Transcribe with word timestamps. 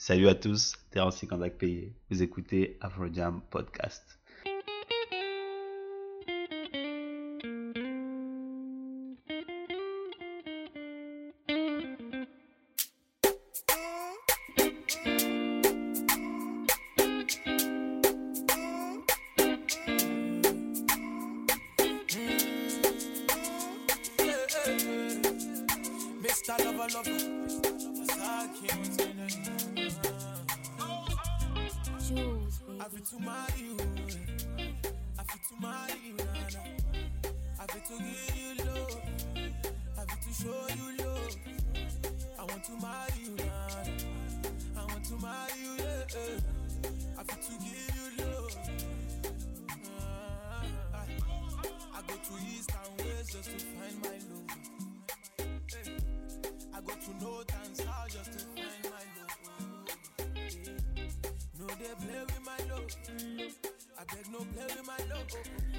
Salut 0.00 0.28
à 0.28 0.36
tous, 0.36 0.74
Terence 0.92 1.24
Contact 1.28 1.58
Payé. 1.58 1.92
Vous 2.08 2.22
écoutez 2.22 2.78
Afrojam 2.80 3.40
Podcast. 3.50 4.17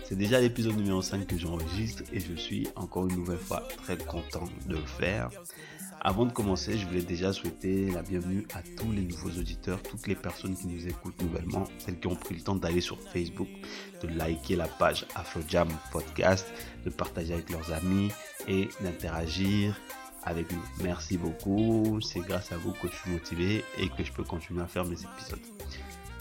C'est 0.10 0.16
déjà 0.16 0.42
l'épisode 0.42 0.76
numéro 0.76 1.04
5 1.04 1.28
que 1.28 1.38
j'enregistre 1.38 2.02
et 2.12 2.20
je 2.20 2.34
suis 2.34 2.68
encore 2.76 3.08
une 3.08 3.16
nouvelle 3.16 3.38
fois 3.38 3.62
très 3.78 3.96
content 3.96 4.46
de 4.66 4.76
le 4.76 4.84
faire. 4.84 5.30
Avant 6.02 6.26
de 6.26 6.32
commencer, 6.32 6.80
je 6.80 6.88
voulais 6.88 7.04
déjà 7.04 7.32
souhaiter 7.32 7.92
la 7.92 8.02
bienvenue 8.02 8.48
à 8.56 8.64
tous 8.64 8.92
les 8.92 9.04
nouveaux 9.04 9.30
auditeurs, 9.30 9.84
toutes 9.84 10.08
les 10.08 10.16
personnes 10.16 10.56
qui 10.58 10.66
nous 10.66 10.88
écoutent 10.88 11.22
nouvellement, 11.22 11.66
celles 11.78 12.00
qui 12.00 12.08
ont 12.08 12.16
pris 12.16 12.34
le 12.34 12.42
temps 12.42 12.56
d'aller 12.56 12.82
sur 12.82 13.00
Facebook, 13.00 13.50
de 14.02 14.08
liker 14.08 14.56
la 14.56 14.68
page 14.68 15.06
AfroJam 15.14 15.70
Podcast, 15.92 16.48
de 16.86 16.90
partager 16.90 17.36
avec 17.36 17.52
leurs 17.52 17.72
amis 17.72 18.10
et 18.48 18.68
d'interagir 18.82 19.80
avec 20.24 20.52
nous. 20.52 20.64
Merci 20.84 21.20
beaucoup, 21.20 22.02
c'est 22.02 22.22
grâce 22.22 22.52
à 22.52 22.58
vous 22.58 22.72
que 22.72 22.88
je 22.88 22.96
suis 22.96 23.12
motivé 23.12 23.64
et 23.78 23.90
que 23.90 24.04
je 24.04 24.12
peux 24.12 24.24
continuer 24.24 24.64
à 24.64 24.68
faire 24.68 24.86
mes 24.86 24.98
épisodes. 25.00 25.40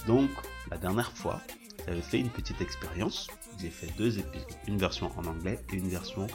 Donc, 0.07 0.29
la 0.71 0.77
dernière 0.77 1.11
fois, 1.13 1.41
j'avais 1.89 2.03
fait 2.03 2.21
une 2.21 2.31
petite 2.31 2.61
expérience. 2.61 3.29
J'ai 3.59 3.71
fait 3.71 3.89
deux 3.97 4.19
épisodes, 4.19 4.47
une 4.67 4.79
version 4.79 5.11
en 5.17 5.25
anglais 5.25 5.59
et 5.73 5.77
une 5.77 5.89
version 5.89 6.27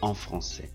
en 0.00 0.14
français 0.14 0.70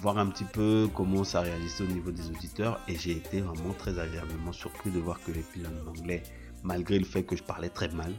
voir 0.00 0.18
un 0.18 0.26
petit 0.26 0.44
peu 0.44 0.88
comment 0.94 1.24
ça 1.24 1.40
réalisait 1.40 1.84
au 1.84 1.86
niveau 1.86 2.10
des 2.10 2.28
auditeurs 2.28 2.78
et 2.88 2.96
j'ai 2.96 3.12
été 3.12 3.40
vraiment 3.40 3.72
très 3.72 3.98
agréablement 3.98 4.52
surpris 4.52 4.90
de 4.90 4.98
voir 4.98 5.18
que 5.22 5.32
l'épisode 5.32 5.72
en 5.82 5.90
anglais, 5.90 6.22
malgré 6.62 6.98
le 6.98 7.06
fait 7.06 7.22
que 7.22 7.36
je 7.36 7.42
parlais 7.42 7.70
très 7.70 7.88
mal, 7.88 8.12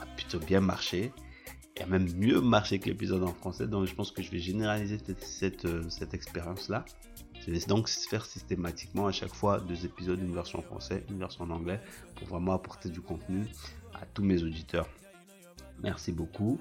a 0.00 0.06
plutôt 0.16 0.38
bien 0.38 0.60
marché 0.60 1.12
et 1.76 1.82
a 1.82 1.86
même 1.86 2.10
mieux 2.16 2.40
marché 2.40 2.78
que 2.78 2.86
l'épisode 2.86 3.22
en 3.22 3.34
français. 3.34 3.66
Donc 3.66 3.86
je 3.86 3.94
pense 3.94 4.12
que 4.12 4.22
je 4.22 4.30
vais 4.30 4.38
généraliser 4.38 4.98
cette, 5.20 5.66
euh, 5.66 5.82
cette, 5.90 6.14
expérience-là. 6.14 6.86
Je 7.44 7.50
vais 7.50 7.58
donc 7.66 7.88
faire 7.88 8.24
systématiquement 8.24 9.06
à 9.06 9.12
chaque 9.12 9.34
fois 9.34 9.60
deux 9.60 9.84
épisodes, 9.84 10.18
une 10.18 10.32
version 10.32 10.60
en 10.60 10.62
français, 10.62 11.04
une 11.10 11.18
version 11.18 11.44
en 11.44 11.50
anglais, 11.50 11.80
pour 12.14 12.28
vraiment 12.28 12.54
apporter 12.54 12.88
du 12.88 13.02
contenu 13.02 13.44
à 14.00 14.06
tous 14.06 14.22
mes 14.22 14.42
auditeurs. 14.42 14.88
Merci 15.82 16.12
beaucoup. 16.12 16.60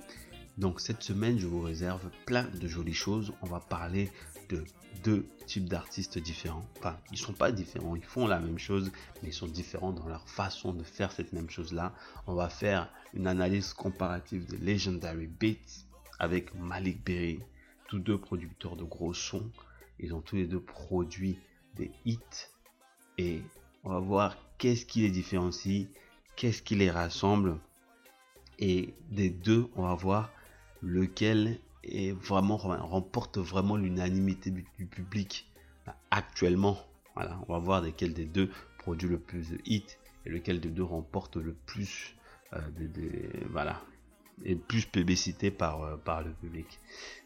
Donc 0.58 0.80
cette 0.80 1.04
semaine, 1.04 1.38
je 1.38 1.48
vous 1.48 1.62
réserve 1.62 2.10
plein 2.26 2.44
de 2.44 2.68
jolies 2.68 2.94
choses. 2.94 3.34
On 3.42 3.46
va 3.46 3.60
parler 3.60 4.10
de 4.50 4.64
deux 5.04 5.28
types 5.46 5.68
d'artistes 5.68 6.18
différents. 6.18 6.66
Enfin, 6.78 6.98
ils 7.12 7.18
sont 7.18 7.34
pas 7.34 7.52
différents, 7.52 7.96
ils 7.96 8.04
font 8.04 8.28
la 8.28 8.40
même 8.40 8.58
chose, 8.58 8.92
mais 9.22 9.30
ils 9.30 9.34
sont 9.34 9.48
différents 9.48 9.92
dans 9.92 10.08
leur 10.08 10.28
façon 10.30 10.74
de 10.74 10.84
faire 10.84 11.12
cette 11.12 11.34
même 11.34 11.50
chose-là. 11.50 11.94
On 12.28 12.34
va 12.34 12.50
faire 12.50 12.90
une 13.14 13.28
analyse 13.28 13.74
comparative 13.74 14.46
de 14.46 14.58
Legendary 14.58 15.28
Beats 15.28 15.86
avec 16.20 16.56
Malik 16.56 17.04
Berry, 17.04 17.40
tous 17.88 18.00
deux 18.00 18.18
producteurs 18.18 18.76
de 18.76 18.84
gros 18.84 19.14
sons. 19.14 19.52
Ils 20.00 20.14
ont 20.14 20.22
tous 20.22 20.36
les 20.36 20.48
deux 20.48 20.62
produit 20.62 21.40
des 21.76 21.92
hits 22.06 22.20
et 23.18 23.42
on 23.84 23.90
va 23.90 24.00
voir 24.00 24.38
qu'est-ce 24.58 24.86
qui 24.86 25.02
les 25.02 25.12
différencie, 25.12 25.88
qu'est-ce 26.36 26.62
qui 26.62 26.76
les 26.76 26.90
rassemble. 26.90 27.58
Et 28.60 28.94
des 29.10 29.30
deux, 29.30 29.68
on 29.76 29.84
va 29.84 29.96
voir 29.96 30.32
lequel 30.82 31.60
remporte 32.80 33.38
vraiment 33.38 33.76
l'unanimité 33.76 34.52
du, 34.52 34.86
public 34.86 35.52
actuellement. 36.12 36.78
Voilà, 37.16 37.40
on 37.48 37.54
va 37.54 37.60
voir 37.60 37.82
lequel 37.82 38.14
des 38.14 38.26
deux 38.26 38.50
produit 38.80 39.10
le 39.10 39.20
plus 39.20 39.52
de 39.52 39.60
hits 39.66 39.98
et 40.26 40.30
lequel 40.30 40.60
des 40.60 40.70
deux 40.70 40.84
remporte 40.84 41.38
le 41.38 41.54
plus 41.54 42.16
euh, 42.54 42.60
de, 42.72 43.30
voilà 43.50 43.82
et 44.44 44.56
plus 44.56 44.86
publicité 44.86 45.52
par, 45.52 45.84
euh, 45.84 45.98
par 45.98 46.24
le 46.24 46.34
public. 46.34 46.80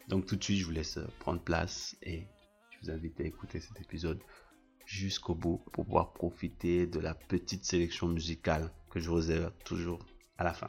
Donc 0.08 0.26
tout 0.26 0.36
de 0.36 0.44
suite, 0.44 0.58
je 0.58 0.64
vous 0.64 0.72
laisse 0.72 0.98
prendre 1.18 1.40
place 1.40 1.96
et 2.02 2.26
je 2.70 2.78
vous 2.82 2.90
invite 2.90 3.20
à 3.20 3.24
écouter 3.24 3.60
cet 3.60 3.80
épisode 3.80 4.20
jusqu'au 4.84 5.34
bout 5.34 5.60
pour 5.72 5.84
pouvoir 5.84 6.12
profiter 6.12 6.86
de 6.86 7.00
la 7.00 7.14
petite 7.14 7.64
sélection 7.64 8.08
musicale 8.08 8.70
que 8.90 9.00
je 9.00 9.08
vous 9.08 9.16
réserve 9.16 9.52
toujours 9.64 10.00
à 10.36 10.44
la 10.44 10.52
fin. 10.52 10.68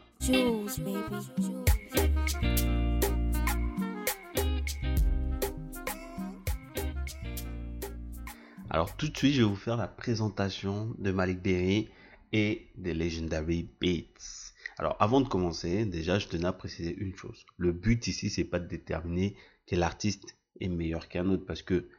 Alors 8.69 8.95
tout 8.95 9.09
de 9.09 9.17
suite, 9.17 9.33
je 9.33 9.41
vais 9.41 9.47
vous 9.47 9.55
faire 9.55 9.75
la 9.75 9.87
présentation 9.87 10.95
de 10.97 11.11
Malik 11.11 11.41
Berry 11.41 11.89
et 12.31 12.67
des 12.77 12.93
Legendary 12.93 13.69
Beats. 13.81 14.53
Alors 14.77 14.95
avant 14.99 15.19
de 15.19 15.27
commencer, 15.27 15.85
déjà 15.85 16.19
je 16.19 16.27
tenais 16.27 16.45
à 16.45 16.53
préciser 16.53 16.95
une 16.97 17.15
chose. 17.15 17.45
Le 17.57 17.73
but 17.73 18.07
ici, 18.07 18.29
c'est 18.29 18.45
pas 18.45 18.59
de 18.59 18.67
déterminer 18.67 19.35
quel 19.65 19.83
artiste 19.83 20.37
est 20.59 20.69
meilleur 20.69 21.09
qu'un 21.09 21.27
autre 21.29 21.45
parce 21.45 21.61
que 21.61 21.89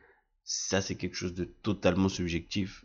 ça 0.44 0.80
c'est 0.80 0.94
quelque 0.94 1.16
chose 1.16 1.34
de 1.34 1.44
totalement 1.44 2.08
subjectif 2.08 2.84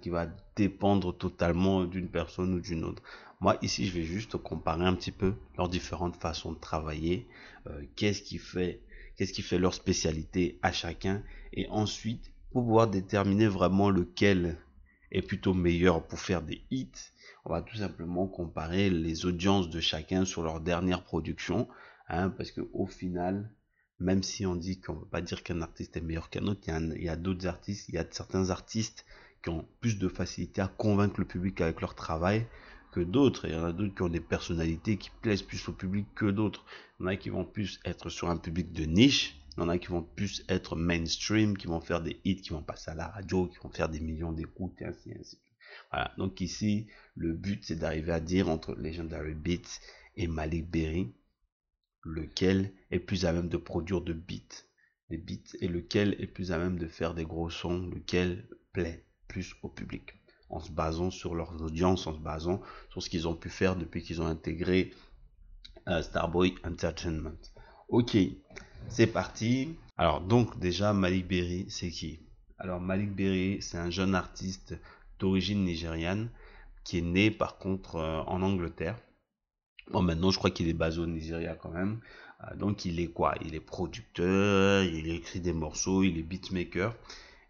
qui 0.00 0.10
va 0.10 0.26
dépendre 0.56 1.16
totalement 1.16 1.84
d'une 1.84 2.08
personne 2.08 2.54
ou 2.54 2.60
d'une 2.60 2.84
autre. 2.84 3.02
Moi 3.40 3.56
ici 3.62 3.86
je 3.86 3.92
vais 3.92 4.04
juste 4.04 4.36
comparer 4.36 4.84
un 4.84 4.94
petit 4.94 5.12
peu 5.12 5.34
leurs 5.56 5.68
différentes 5.68 6.16
façons 6.16 6.52
de 6.52 6.58
travailler, 6.58 7.26
euh, 7.68 7.82
qu'est-ce 7.96 8.22
qui 8.22 8.38
fait 8.38 8.80
qu'est-ce 9.16 9.32
qui 9.32 9.42
fait 9.42 9.58
leur 9.58 9.74
spécialité 9.74 10.58
à 10.62 10.72
chacun 10.72 11.22
et 11.52 11.68
ensuite 11.70 12.32
pour 12.50 12.62
pouvoir 12.62 12.88
déterminer 12.88 13.46
vraiment 13.46 13.90
lequel 13.90 14.56
est 15.10 15.22
plutôt 15.22 15.54
meilleur 15.54 16.06
pour 16.06 16.18
faire 16.18 16.42
des 16.42 16.62
hits, 16.70 17.12
on 17.44 17.50
va 17.50 17.62
tout 17.62 17.76
simplement 17.76 18.26
comparer 18.26 18.90
les 18.90 19.26
audiences 19.26 19.70
de 19.70 19.80
chacun 19.80 20.24
sur 20.24 20.42
leur 20.42 20.60
dernière 20.60 21.02
production, 21.02 21.68
hein, 22.08 22.30
parce 22.30 22.50
que 22.50 22.62
au 22.72 22.86
final, 22.86 23.50
même 24.00 24.22
si 24.22 24.46
on 24.46 24.54
dit 24.54 24.80
qu'on 24.80 24.94
ne 24.94 25.00
peut 25.00 25.06
pas 25.06 25.20
dire 25.20 25.42
qu'un 25.42 25.60
artiste 25.60 25.96
est 25.96 26.00
meilleur 26.00 26.30
qu'un 26.30 26.46
autre, 26.46 26.60
il 26.66 27.02
y 27.02 27.08
a, 27.08 27.16
d'autres 27.16 27.46
artistes, 27.46 27.88
il 27.88 27.96
y 27.96 27.98
a 27.98 28.06
certains 28.10 28.50
artistes 28.50 29.04
qui 29.42 29.50
ont 29.50 29.66
plus 29.80 29.98
de 29.98 30.08
facilité 30.08 30.60
à 30.60 30.68
convaincre 30.68 31.20
le 31.20 31.26
public 31.26 31.60
avec 31.60 31.80
leur 31.80 31.94
travail 31.94 32.46
que 32.92 33.00
d'autres. 33.00 33.46
Il 33.46 33.52
y 33.52 33.56
en 33.56 33.64
a 33.64 33.72
d'autres 33.72 33.94
qui 33.94 34.02
ont 34.02 34.08
des 34.08 34.20
personnalités 34.20 34.96
qui 34.96 35.10
plaisent 35.22 35.42
plus 35.42 35.68
au 35.68 35.72
public 35.72 36.06
que 36.14 36.26
d'autres. 36.26 36.64
Il 36.98 37.02
y 37.02 37.06
en 37.06 37.08
a 37.08 37.16
qui 37.16 37.28
vont 37.28 37.44
plus 37.44 37.80
être 37.84 38.08
sur 38.08 38.30
un 38.30 38.36
public 38.36 38.72
de 38.72 38.84
niche, 38.84 39.40
il 39.56 39.60
y 39.60 39.64
en 39.64 39.68
a 39.68 39.78
qui 39.78 39.88
vont 39.88 40.02
plus 40.02 40.44
être 40.48 40.76
mainstream, 40.76 41.56
qui 41.56 41.66
vont 41.66 41.80
faire 41.80 42.00
des 42.00 42.20
hits, 42.24 42.40
qui 42.40 42.50
vont 42.50 42.62
passer 42.62 42.92
à 42.92 42.94
la 42.94 43.08
radio, 43.08 43.48
qui 43.48 43.58
vont 43.58 43.70
faire 43.70 43.88
des 43.88 43.98
millions 43.98 44.32
d'écoutes 44.32 44.80
et 44.80 44.84
ainsi. 44.84 45.12
Voilà. 45.90 46.12
Donc 46.16 46.40
ici, 46.40 46.86
le 47.16 47.32
but, 47.32 47.64
c'est 47.64 47.76
d'arriver 47.76 48.12
à 48.12 48.20
dire 48.20 48.48
entre 48.48 48.74
Legendary 48.74 49.34
Beats 49.34 49.80
et 50.16 50.28
Malik 50.28 50.70
Berry, 50.70 51.12
lequel 52.04 52.72
est 52.90 53.00
plus 53.00 53.24
à 53.24 53.32
même 53.32 53.48
de 53.48 53.56
produire 53.56 54.00
de 54.00 54.12
beats, 54.12 54.64
des 55.10 55.18
beats, 55.18 55.56
et 55.60 55.68
lequel 55.68 56.16
est 56.18 56.26
plus 56.26 56.52
à 56.52 56.58
même 56.58 56.78
de 56.78 56.86
faire 56.86 57.14
des 57.14 57.24
gros 57.24 57.50
sons, 57.50 57.86
lequel 57.88 58.48
plaît 58.72 59.04
plus 59.26 59.54
au 59.62 59.68
public, 59.68 60.14
en 60.48 60.60
se 60.60 60.70
basant 60.70 61.10
sur 61.10 61.34
leurs 61.34 61.62
audiences, 61.62 62.06
en 62.06 62.14
se 62.14 62.20
basant 62.20 62.60
sur 62.90 63.02
ce 63.02 63.10
qu'ils 63.10 63.28
ont 63.28 63.36
pu 63.36 63.50
faire 63.50 63.76
depuis 63.76 64.02
qu'ils 64.02 64.22
ont 64.22 64.26
intégré 64.26 64.92
euh, 65.88 66.02
Starboy 66.02 66.54
Entertainment. 66.64 67.38
Ok, 67.88 68.16
c'est 68.88 69.06
parti. 69.06 69.76
Alors 69.96 70.20
donc 70.20 70.58
déjà 70.58 70.92
Malik 70.92 71.26
Berry, 71.26 71.66
c'est 71.68 71.90
qui? 71.90 72.20
Alors 72.58 72.80
Malik 72.80 73.14
Berry, 73.14 73.58
c'est 73.60 73.78
un 73.78 73.90
jeune 73.90 74.14
artiste 74.14 74.78
d'origine 75.18 75.64
nigériane 75.64 76.30
qui 76.84 76.98
est 76.98 77.02
né 77.02 77.30
par 77.30 77.58
contre 77.58 77.96
euh, 77.96 78.20
en 78.22 78.42
Angleterre. 78.42 78.98
Bon 79.90 80.02
maintenant 80.02 80.30
je 80.30 80.38
crois 80.38 80.50
qu'il 80.50 80.68
est 80.68 80.74
basé 80.74 81.00
au 81.00 81.06
Nigeria 81.06 81.54
quand 81.54 81.70
même. 81.70 82.00
Euh, 82.44 82.56
donc 82.56 82.84
il 82.84 83.00
est 83.00 83.08
quoi? 83.08 83.34
Il 83.44 83.54
est 83.54 83.60
producteur, 83.60 84.82
il 84.82 85.10
écrit 85.10 85.40
des 85.40 85.52
morceaux, 85.52 86.02
il 86.02 86.18
est 86.18 86.22
beatmaker 86.22 86.94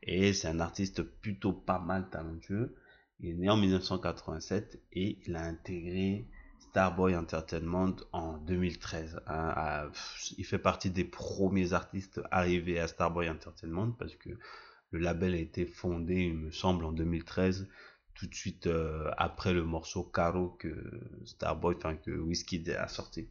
et 0.03 0.33
c'est 0.33 0.49
un 0.49 0.61
artiste 0.61 1.03
plutôt 1.03 1.53
pas 1.53 1.79
mal 1.79 2.09
talentueux. 2.11 2.75
Il 3.21 3.31
est 3.31 3.35
né 3.35 3.51
en 3.51 3.57
1987 3.57 4.81
et 4.93 5.19
il 5.27 5.37
a 5.37 5.43
intégré 5.43 6.27
Starboy 6.61 7.17
Entertainment 7.17 7.97
en 8.13 8.39
2013. 8.39 9.21
Hein, 9.27 9.91
il 10.37 10.45
fait 10.45 10.59
partie 10.59 10.91
des 10.91 11.05
premiers 11.05 11.73
artistes 11.73 12.21
arrivés 12.31 12.79
à 12.79 12.87
Starboy 12.87 13.29
Entertainment 13.29 13.91
parce 13.93 14.15
que 14.15 14.31
le 14.91 14.99
label 15.01 15.35
a 15.35 15.39
été 15.39 15.67
fondé, 15.67 16.15
il 16.15 16.35
me 16.35 16.51
semble, 16.51 16.85
en 16.85 16.93
2013, 16.93 17.69
tout 18.19 18.27
de 18.27 18.35
suite 18.35 18.67
euh, 18.67 19.11
après 19.17 19.55
le 19.55 19.63
morceau 19.63 20.03
Caro 20.03 20.49
que 20.59 20.75
Starboy, 21.25 21.77
enfin 21.77 21.95
que 21.95 22.11
Whiskey 22.11 22.75
a 22.75 22.89
sorti. 22.89 23.29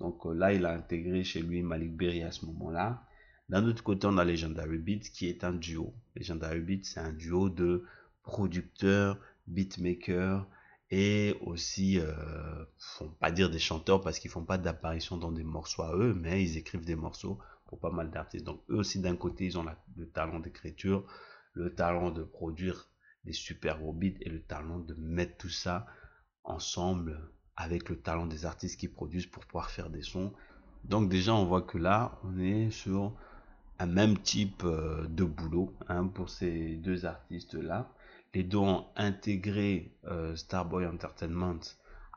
Donc 0.00 0.24
euh, 0.24 0.32
là, 0.32 0.54
il 0.54 0.64
a 0.64 0.72
intégré 0.72 1.22
chez 1.22 1.42
lui 1.42 1.62
Malik 1.62 1.94
Berry 1.94 2.22
à 2.22 2.32
ce 2.32 2.46
moment-là. 2.46 3.04
D'un 3.50 3.66
autre 3.66 3.82
côté, 3.82 4.06
on 4.06 4.16
a 4.16 4.24
Legendary 4.24 4.78
Beats 4.78 5.10
qui 5.12 5.28
est 5.28 5.44
un 5.44 5.52
duo. 5.52 5.94
Legendary 6.16 6.60
Beats, 6.60 6.84
c'est 6.84 7.00
un 7.00 7.12
duo 7.12 7.50
de 7.50 7.84
producteurs, 8.22 9.18
beatmakers 9.46 10.46
et 10.90 11.36
aussi, 11.42 11.98
euh, 11.98 12.64
font 12.78 13.08
pas 13.08 13.30
dire 13.30 13.50
des 13.50 13.58
chanteurs 13.58 14.00
parce 14.00 14.18
qu'ils 14.18 14.30
font 14.30 14.44
pas 14.44 14.56
d'apparition 14.56 15.18
dans 15.18 15.32
des 15.32 15.44
morceaux 15.44 15.82
à 15.82 15.94
eux, 15.94 16.14
mais 16.14 16.42
ils 16.42 16.56
écrivent 16.56 16.84
des 16.86 16.96
morceaux 16.96 17.38
pour 17.66 17.78
pas 17.78 17.90
mal 17.90 18.10
d'artistes. 18.10 18.44
Donc 18.44 18.62
eux 18.70 18.76
aussi, 18.76 18.98
d'un 18.98 19.16
côté, 19.16 19.44
ils 19.44 19.58
ont 19.58 19.66
le 19.96 20.08
talent 20.08 20.40
d'écriture, 20.40 21.06
le 21.52 21.74
talent 21.74 22.10
de 22.10 22.22
produire 22.22 22.91
des 23.24 23.32
super 23.32 23.78
gros 23.78 23.96
et 24.02 24.28
le 24.28 24.42
talent 24.42 24.78
de 24.78 24.94
mettre 24.94 25.36
tout 25.36 25.48
ça 25.48 25.86
ensemble 26.44 27.30
avec 27.56 27.88
le 27.88 27.96
talent 28.00 28.26
des 28.26 28.46
artistes 28.46 28.80
qui 28.80 28.88
produisent 28.88 29.26
pour 29.26 29.44
pouvoir 29.46 29.70
faire 29.70 29.90
des 29.90 30.02
sons. 30.02 30.32
Donc 30.84 31.08
déjà, 31.08 31.34
on 31.34 31.44
voit 31.44 31.62
que 31.62 31.78
là, 31.78 32.18
on 32.24 32.38
est 32.38 32.70
sur 32.70 33.14
un 33.78 33.86
même 33.86 34.18
type 34.18 34.62
euh, 34.64 35.06
de 35.08 35.24
boulot 35.24 35.74
hein, 35.88 36.06
pour 36.06 36.30
ces 36.30 36.76
deux 36.76 37.04
artistes-là. 37.04 37.92
Les 38.34 38.42
deux 38.42 38.58
ont 38.58 38.86
intégré 38.96 39.96
euh, 40.06 40.34
Starboy 40.36 40.86
Entertainment 40.86 41.60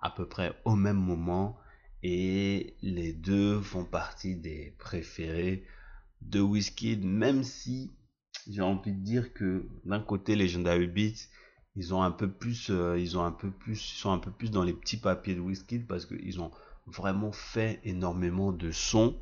à 0.02 0.10
peu 0.10 0.28
près 0.28 0.54
au 0.64 0.76
même 0.76 0.98
moment 0.98 1.58
et 2.04 2.76
les 2.82 3.14
deux 3.14 3.60
font 3.62 3.86
partie 3.86 4.36
des 4.36 4.76
préférés 4.78 5.66
de 6.22 6.40
Whiskey, 6.40 6.98
même 6.98 7.44
si 7.44 7.96
j'ai 8.48 8.62
envie 8.62 8.92
de 8.92 9.04
dire 9.04 9.34
que 9.34 9.66
d'un 9.86 10.00
côté 10.00 10.36
Legendary 10.36 10.88
Beats 10.88 11.30
ils 11.76 11.94
ont 11.94 12.02
un 12.02 12.12
peu 12.12 12.30
plus 12.30 12.70
euh, 12.70 12.98
ils 12.98 13.18
ont 13.18 13.24
un 13.24 13.32
peu 13.32 13.52
plus 13.52 13.76
sont 13.76 14.12
un 14.12 14.20
peu 14.20 14.32
plus 14.32 14.52
dans 14.52 14.64
les 14.64 14.74
petits 14.74 14.98
papiers 14.98 15.36
de 15.36 15.40
Whiskey 15.40 15.80
parce 15.80 16.06
qu'ils 16.06 16.40
ont 16.40 16.52
vraiment 16.88 17.32
fait 17.32 17.80
énormément 17.84 18.52
de 18.52 18.72
sons 18.72 19.18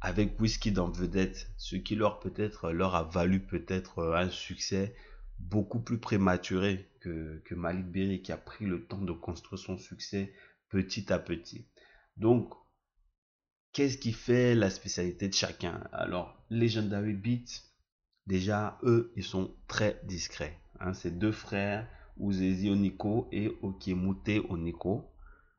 avec 0.00 0.40
Whiskey 0.40 0.70
dans 0.70 0.90
vedette 0.90 1.50
ce 1.56 1.76
qui 1.76 1.94
leur 1.94 2.20
peut-être 2.20 2.70
leur 2.70 2.94
a 2.94 3.04
valu 3.04 3.40
peut-être 3.40 3.98
euh, 3.98 4.16
un 4.16 4.30
succès 4.30 4.94
beaucoup 5.38 5.80
plus 5.80 5.98
prématuré 5.98 6.88
que, 7.00 7.40
que 7.44 7.54
Malik 7.54 7.86
Berry 7.86 8.22
qui 8.22 8.32
a 8.32 8.36
pris 8.36 8.66
le 8.66 8.84
temps 8.84 9.00
de 9.00 9.12
construire 9.12 9.58
son 9.58 9.78
succès 9.78 10.32
petit 10.68 11.12
à 11.12 11.18
petit. 11.18 11.66
Donc 12.16 12.52
qu'est-ce 13.72 13.98
qui 13.98 14.12
fait 14.12 14.54
la 14.54 14.70
spécialité 14.70 15.28
de 15.28 15.34
chacun? 15.34 15.82
Alors 15.92 16.42
Legendary 16.50 17.14
Beats 17.14 17.69
Déjà, 18.30 18.78
eux, 18.84 19.12
ils 19.16 19.24
sont 19.24 19.56
très 19.66 20.00
discrets. 20.04 20.56
Hein. 20.78 20.94
Ces 20.94 21.10
deux 21.10 21.32
frères, 21.32 21.88
Ouzezi 22.16 22.70
Oniko 22.70 23.26
et 23.32 23.50
Okemute 23.60 24.44
Oniko, 24.48 25.10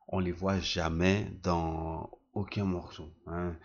on 0.08 0.20
les 0.20 0.32
voit 0.32 0.58
jamais 0.58 1.30
dans 1.42 2.10
aucun 2.32 2.64
morceau. 2.64 3.12
Hein. 3.26 3.58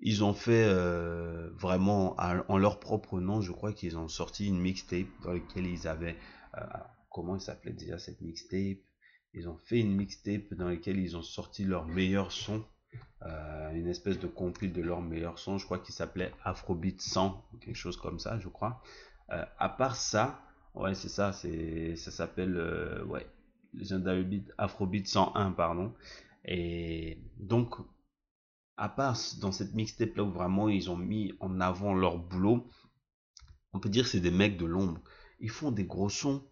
Ils 0.00 0.24
ont 0.24 0.34
fait 0.34 0.64
euh, 0.66 1.50
vraiment 1.52 2.16
en 2.18 2.58
leur 2.58 2.80
propre 2.80 3.20
nom, 3.20 3.40
je 3.42 3.52
crois 3.52 3.72
qu'ils 3.72 3.96
ont 3.96 4.08
sorti 4.08 4.48
une 4.48 4.58
mixtape 4.58 5.06
dans 5.22 5.34
laquelle 5.34 5.68
ils 5.68 5.86
avaient... 5.86 6.16
Euh, 6.56 6.66
comment 7.12 7.36
il 7.36 7.40
s'appelait 7.40 7.72
déjà 7.72 7.96
cette 8.00 8.20
mixtape? 8.22 8.78
Ils 9.34 9.48
ont 9.48 9.58
fait 9.58 9.78
une 9.78 9.94
mixtape 9.94 10.52
dans 10.54 10.68
laquelle 10.68 10.98
ils 10.98 11.16
ont 11.16 11.22
sorti 11.22 11.62
leurs 11.62 11.86
meilleurs 11.86 12.32
sons 12.32 12.64
euh, 13.22 13.72
une 13.72 13.88
espèce 13.88 14.18
de 14.18 14.26
compil 14.26 14.72
de 14.72 14.82
leurs 14.82 15.02
meilleurs 15.02 15.38
sons, 15.38 15.58
je 15.58 15.64
crois 15.64 15.78
qu'il 15.78 15.94
s'appelait 15.94 16.32
Afrobeat 16.44 17.00
100, 17.00 17.44
quelque 17.60 17.74
chose 17.74 17.96
comme 17.96 18.18
ça, 18.18 18.38
je 18.38 18.48
crois. 18.48 18.82
Euh, 19.30 19.44
à 19.58 19.68
part 19.68 19.96
ça, 19.96 20.40
ouais, 20.74 20.94
c'est 20.94 21.08
ça, 21.08 21.32
c'est, 21.32 21.96
ça 21.96 22.10
s'appelle, 22.10 22.56
euh, 22.56 23.04
ouais, 23.04 23.26
Legendary 23.74 24.24
Beat, 24.24 24.52
Afrobeat 24.56 25.06
101, 25.08 25.52
pardon. 25.52 25.92
Et 26.44 27.18
donc, 27.38 27.74
à 28.76 28.88
part 28.88 29.18
dans 29.40 29.52
cette 29.52 29.74
mixtape 29.74 30.16
là 30.16 30.22
où 30.22 30.30
vraiment 30.30 30.68
ils 30.68 30.88
ont 30.88 30.96
mis 30.96 31.34
en 31.40 31.60
avant 31.60 31.94
leur 31.94 32.18
boulot, 32.18 32.66
on 33.72 33.80
peut 33.80 33.88
dire 33.88 34.06
c'est 34.06 34.20
des 34.20 34.30
mecs 34.30 34.56
de 34.56 34.64
l'ombre. 34.64 35.00
Ils 35.40 35.50
font 35.50 35.72
des 35.72 35.84
gros 35.84 36.08
sons, 36.08 36.44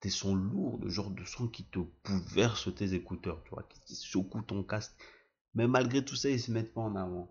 des 0.00 0.10
sons 0.10 0.34
lourds, 0.34 0.78
le 0.82 0.88
genre 0.88 1.10
de 1.10 1.24
sons 1.24 1.48
qui 1.48 1.64
te 1.64 1.78
bouleversent 2.04 2.74
tes 2.74 2.94
écouteurs, 2.94 3.42
tu 3.44 3.50
vois, 3.50 3.64
qui, 3.64 3.80
qui 3.82 3.94
secouent 3.94 4.42
ton 4.42 4.62
casque 4.62 4.94
mais 5.54 5.66
malgré 5.66 6.04
tout 6.04 6.16
ça, 6.16 6.30
ils 6.30 6.40
se 6.40 6.52
mettent 6.52 6.74
pas 6.74 6.80
en 6.80 6.96
avant. 6.96 7.30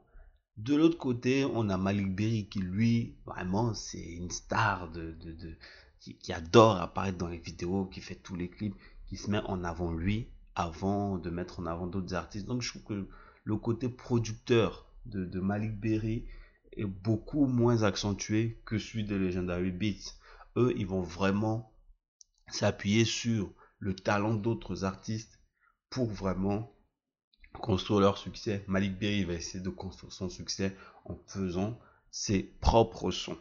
De 0.58 0.76
l'autre 0.76 0.98
côté, 0.98 1.46
on 1.46 1.70
a 1.70 1.78
Malik 1.78 2.16
Berry 2.16 2.50
qui, 2.50 2.60
lui, 2.60 3.16
vraiment, 3.26 3.74
c'est 3.74 4.02
une 4.02 4.32
star 4.32 4.90
de, 4.92 5.12
de, 5.12 5.56
qui, 6.00 6.34
adore 6.34 6.78
apparaître 6.78 7.18
dans 7.18 7.28
les 7.28 7.38
vidéos, 7.38 7.86
qui 7.86 8.02
fait 8.02 8.16
tous 8.16 8.36
les 8.36 8.50
clips, 8.50 8.76
qui 9.06 9.18
se 9.18 9.30
met 9.30 9.42
en 9.46 9.64
avant 9.64 9.94
lui 9.94 10.28
avant 10.56 11.20
de 11.20 11.30
mettre 11.30 11.60
en 11.60 11.68
avant 11.68 11.86
d'autres 11.86 12.16
artistes. 12.16 12.48
Donc, 12.48 12.64
je 12.64 12.70
trouve 12.70 12.84
que 12.84 13.08
le 13.44 13.56
côté 13.58 13.88
producteur 13.88 14.92
de, 15.06 15.26
de 15.26 15.40
Malik 15.40 15.80
Berry 15.80 16.26
est 16.74 16.86
beaucoup 16.86 17.46
moins 17.46 17.84
accentué 17.84 18.60
que 18.66 18.80
celui 18.80 19.04
de 19.04 19.16
Legendary 19.16 19.72
Beats. 19.72 20.16
Eux, 20.56 20.74
ils 20.76 20.88
vont 20.88 21.02
vraiment 21.02 21.72
s'appuyer 22.50 23.06
sur 23.06 23.54
le 23.80 23.96
talent 23.96 24.34
d'autres 24.34 24.84
artistes 24.84 25.40
pour 25.90 26.08
vraiment 26.08 26.77
construire 27.54 28.02
leur 28.02 28.18
succès. 28.18 28.64
Malik 28.68 28.98
Berry 28.98 29.24
va 29.24 29.34
essayer 29.34 29.64
de 29.64 29.70
construire 29.70 30.14
son 30.14 30.30
succès 30.30 30.76
en 31.06 31.18
faisant 31.28 31.80
ses 32.12 32.44
propres 32.44 33.12
sons. 33.12 33.38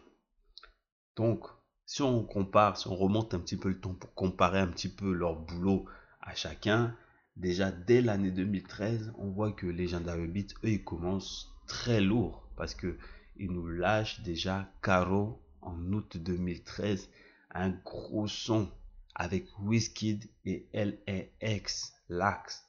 Donc, 1.17 1.47
si 1.87 2.03
on 2.03 2.25
compare, 2.25 2.77
si 2.77 2.89
on 2.89 2.97
remonte 2.97 3.35
un 3.35 3.39
petit 3.39 3.57
peu 3.57 3.69
le 3.69 3.81
temps 3.81 3.95
pour 3.95 4.13
comparer 4.15 4.59
un 4.59 4.67
petit 4.67 4.89
peu 4.89 5.13
leur 5.13 5.37
boulot 5.37 5.87
à 6.21 6.35
chacun, 6.35 6.95
déjà 7.37 7.71
dès 7.71 8.01
l'année 8.01 8.31
2013, 8.31 9.13
on 9.19 9.31
voit 9.31 9.53
que 9.53 9.67
Legendary 9.67 10.27
Beat, 10.27 10.55
eux, 10.65 10.71
ils 10.71 10.85
commencent 10.85 11.55
très 11.67 12.01
lourd 12.01 12.49
parce 12.57 12.75
que 12.75 12.99
ils 13.39 13.51
nous 13.51 13.69
lâchent 13.69 14.21
déjà 14.23 14.69
Caro 14.83 15.41
en 15.61 15.93
août 15.93 16.17
2013, 16.17 17.09
un 17.55 17.71
gros 17.71 18.27
son 18.27 18.71
avec 19.15 19.47
Wizkid 19.61 20.29
et 20.45 20.69
LAX, 20.75 21.95
Lax. 22.09 22.65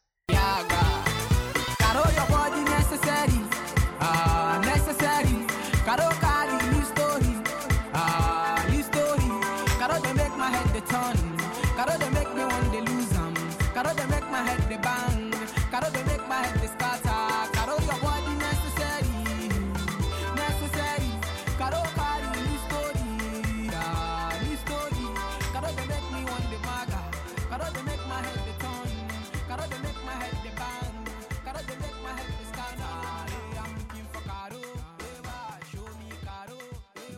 Caro 1.87 2.03
your 2.11 2.27
body 2.27 2.61
necessary, 2.65 3.39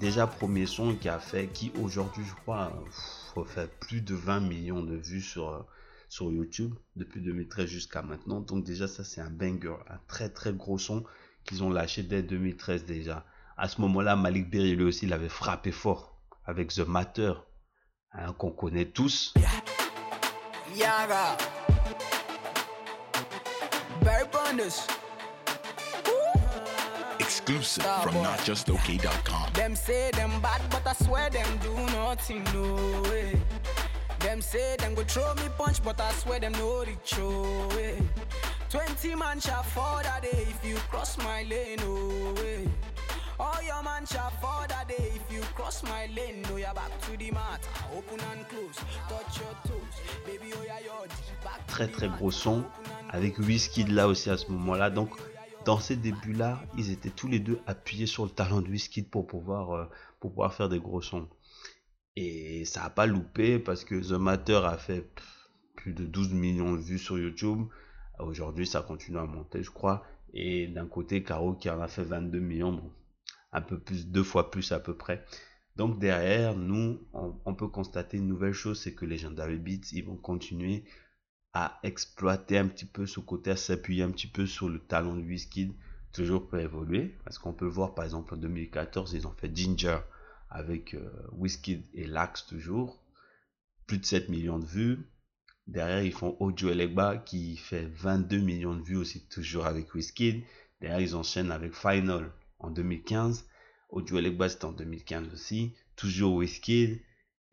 déjà 0.09 0.25
premier 0.25 0.65
son 0.65 0.95
qui 0.95 1.07
a 1.07 1.19
fait, 1.19 1.49
qui 1.53 1.71
aujourd'hui 1.79 2.23
je 2.25 2.33
crois 2.33 2.73
fait 3.45 3.69
plus 3.79 4.01
de 4.01 4.15
20 4.15 4.39
millions 4.39 4.81
de 4.81 4.95
vues 4.95 5.21
sur, 5.21 5.49
euh, 5.49 5.59
sur 6.09 6.31
YouTube 6.31 6.73
depuis 6.95 7.21
2013 7.21 7.67
jusqu'à 7.69 8.01
maintenant. 8.01 8.39
Donc 8.41 8.63
déjà 8.63 8.87
ça 8.87 9.03
c'est 9.03 9.21
un 9.21 9.29
banger, 9.29 9.75
un 9.87 9.99
très 10.07 10.29
très 10.29 10.51
gros 10.51 10.79
son 10.79 11.03
qu'ils 11.45 11.63
ont 11.63 11.69
lâché 11.69 12.01
dès 12.01 12.23
2013 12.23 12.85
déjà. 12.85 13.23
À 13.55 13.67
ce 13.69 13.81
moment-là, 13.81 14.15
Malik 14.15 14.49
Berry 14.49 14.75
lui 14.75 14.85
aussi 14.85 15.05
il 15.05 15.13
avait 15.13 15.29
frappé 15.29 15.71
fort 15.71 16.19
avec 16.43 16.69
The 16.69 16.87
Matter, 16.87 17.33
hein, 18.13 18.33
qu'on 18.33 18.51
connaît 18.51 18.85
tous. 18.85 19.35
Exclusive 27.49 27.83
Star 27.83 28.03
from 28.03 28.13
notjustok.com. 28.15 29.53
Them 29.53 29.75
say 29.75 30.11
them 30.11 30.31
bad, 30.41 30.61
but 30.69 30.85
I 30.85 30.93
swear 30.93 31.29
them 31.29 31.47
do 31.61 31.73
nothing, 31.93 32.43
no 32.53 33.01
way. 33.09 33.39
Them 34.19 34.41
say 34.41 34.75
them 34.77 34.93
go 34.93 35.03
throw 35.03 35.33
me 35.35 35.49
punch, 35.57 35.83
but 35.83 35.99
I 35.99 36.11
swear 36.11 36.39
them 36.39 36.51
no 36.53 36.83
reach 36.83 37.17
way. 37.75 37.97
20 38.69 39.15
man 39.15 39.39
shall 39.39 39.63
fall 39.63 40.01
that 40.03 40.21
day 40.21 40.47
if 40.47 40.63
you 40.63 40.75
cross 40.89 41.17
my 41.17 41.43
lane, 41.43 41.77
no 41.79 42.33
way. 42.41 42.67
Très 51.67 51.87
très 51.87 52.09
gros 52.09 52.31
son 52.31 52.63
avec 53.09 53.39
Whisky 53.39 53.85
là 53.85 54.07
aussi 54.07 54.29
à 54.29 54.37
ce 54.37 54.51
moment-là. 54.51 54.89
Donc 54.89 55.11
dans 55.69 55.79
ces 55.79 55.97
débuts-là, 55.97 56.63
ils 56.79 56.89
étaient 56.89 57.11
tous 57.11 57.27
les 57.27 57.37
deux 57.37 57.59
appuyés 57.67 58.07
sur 58.07 58.23
le 58.23 58.31
talent 58.31 58.59
de 58.59 58.67
Whisky 58.67 59.03
pour 59.03 59.27
pouvoir, 59.27 59.71
euh, 59.73 59.85
pour 60.19 60.31
pouvoir 60.31 60.51
faire 60.51 60.67
des 60.67 60.79
gros 60.79 60.99
sons. 60.99 61.29
Et 62.15 62.65
ça 62.65 62.81
n'a 62.81 62.89
pas 62.89 63.05
loupé 63.05 63.59
parce 63.59 63.83
que 63.83 63.93
The 63.93 64.19
Matter 64.19 64.61
a 64.63 64.79
fait 64.79 65.07
plus 65.75 65.93
de 65.93 66.07
12 66.07 66.33
millions 66.33 66.73
de 66.73 66.81
vues 66.81 66.97
sur 66.97 67.19
YouTube. 67.19 67.67
Aujourd'hui, 68.17 68.65
ça 68.65 68.81
continue 68.81 69.19
à 69.19 69.25
monter, 69.25 69.61
je 69.61 69.69
crois. 69.69 70.03
Et 70.33 70.65
d'un 70.65 70.87
côté, 70.87 71.21
Caro 71.21 71.53
qui 71.53 71.69
en 71.69 71.79
a 71.81 71.87
fait 71.87 72.03
22 72.03 72.39
millions, 72.39 72.91
un 73.51 73.61
peu 73.61 73.79
plus, 73.79 74.07
deux 74.07 74.23
fois 74.23 74.49
plus 74.49 74.71
à 74.71 74.79
peu 74.79 74.97
près. 74.97 75.23
Donc 75.75 75.99
derrière, 75.99 76.55
nous, 76.55 76.99
on, 77.13 77.53
peut 77.53 77.67
constater 77.67 78.17
une 78.17 78.27
nouvelle 78.27 78.53
chose, 78.53 78.81
c'est 78.81 78.95
que 78.95 79.05
les 79.05 79.17
Legendary 79.17 79.59
Beats, 79.59 79.91
ils 79.91 80.03
vont 80.03 80.17
continuer 80.17 80.83
à 81.53 81.79
exploiter 81.83 82.57
un 82.57 82.67
petit 82.67 82.85
peu 82.85 83.05
ce 83.05 83.19
côté, 83.19 83.51
à 83.51 83.55
s'appuyer 83.55 84.03
un 84.03 84.11
petit 84.11 84.27
peu 84.27 84.45
sur 84.45 84.69
le 84.69 84.79
talent 84.79 85.15
de 85.15 85.21
Wizkid, 85.21 85.73
toujours 86.13 86.47
pour 86.47 86.59
évoluer. 86.59 87.15
Parce 87.23 87.39
qu'on 87.39 87.53
peut 87.53 87.65
voir, 87.67 87.95
par 87.95 88.05
exemple, 88.05 88.33
en 88.33 88.37
2014, 88.37 89.13
ils 89.13 89.27
ont 89.27 89.33
fait 89.33 89.55
Ginger 89.55 89.99
avec 90.49 90.93
euh, 90.93 91.09
Wizkid 91.33 91.83
et 91.93 92.07
Lax 92.07 92.45
toujours. 92.45 93.01
Plus 93.87 93.97
de 93.97 94.05
7 94.05 94.29
millions 94.29 94.59
de 94.59 94.65
vues. 94.65 94.99
Derrière, 95.67 96.03
ils 96.03 96.13
font 96.13 96.35
Ojo 96.39 96.69
Elegba 96.69 97.17
qui 97.17 97.57
fait 97.57 97.85
22 97.85 98.39
millions 98.39 98.75
de 98.75 98.81
vues 98.81 98.97
aussi, 98.97 99.27
toujours 99.27 99.65
avec 99.65 99.93
Wizkid. 99.93 100.43
Derrière, 100.81 100.99
ils 100.99 101.15
enchaînent 101.15 101.51
avec 101.51 101.73
Final 101.73 102.31
en 102.59 102.71
2015. 102.71 103.47
Ojo 103.89 104.17
Elegba, 104.17 104.49
c'était 104.49 104.65
en 104.65 104.71
2015 104.71 105.33
aussi. 105.33 105.73
Toujours 105.95 106.35
Wizkid. 106.35 107.01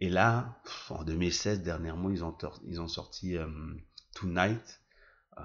Et 0.01 0.11
là, 0.11 0.61
en 0.91 1.05
2016, 1.05 1.63
dernièrement, 1.63 2.11
ils 2.11 2.23
ont, 2.25 2.37
ils 2.67 2.81
ont 2.81 2.89
sorti 2.89 3.37
euh, 3.37 3.49
Tonight 4.15 4.83
euh, 5.39 5.43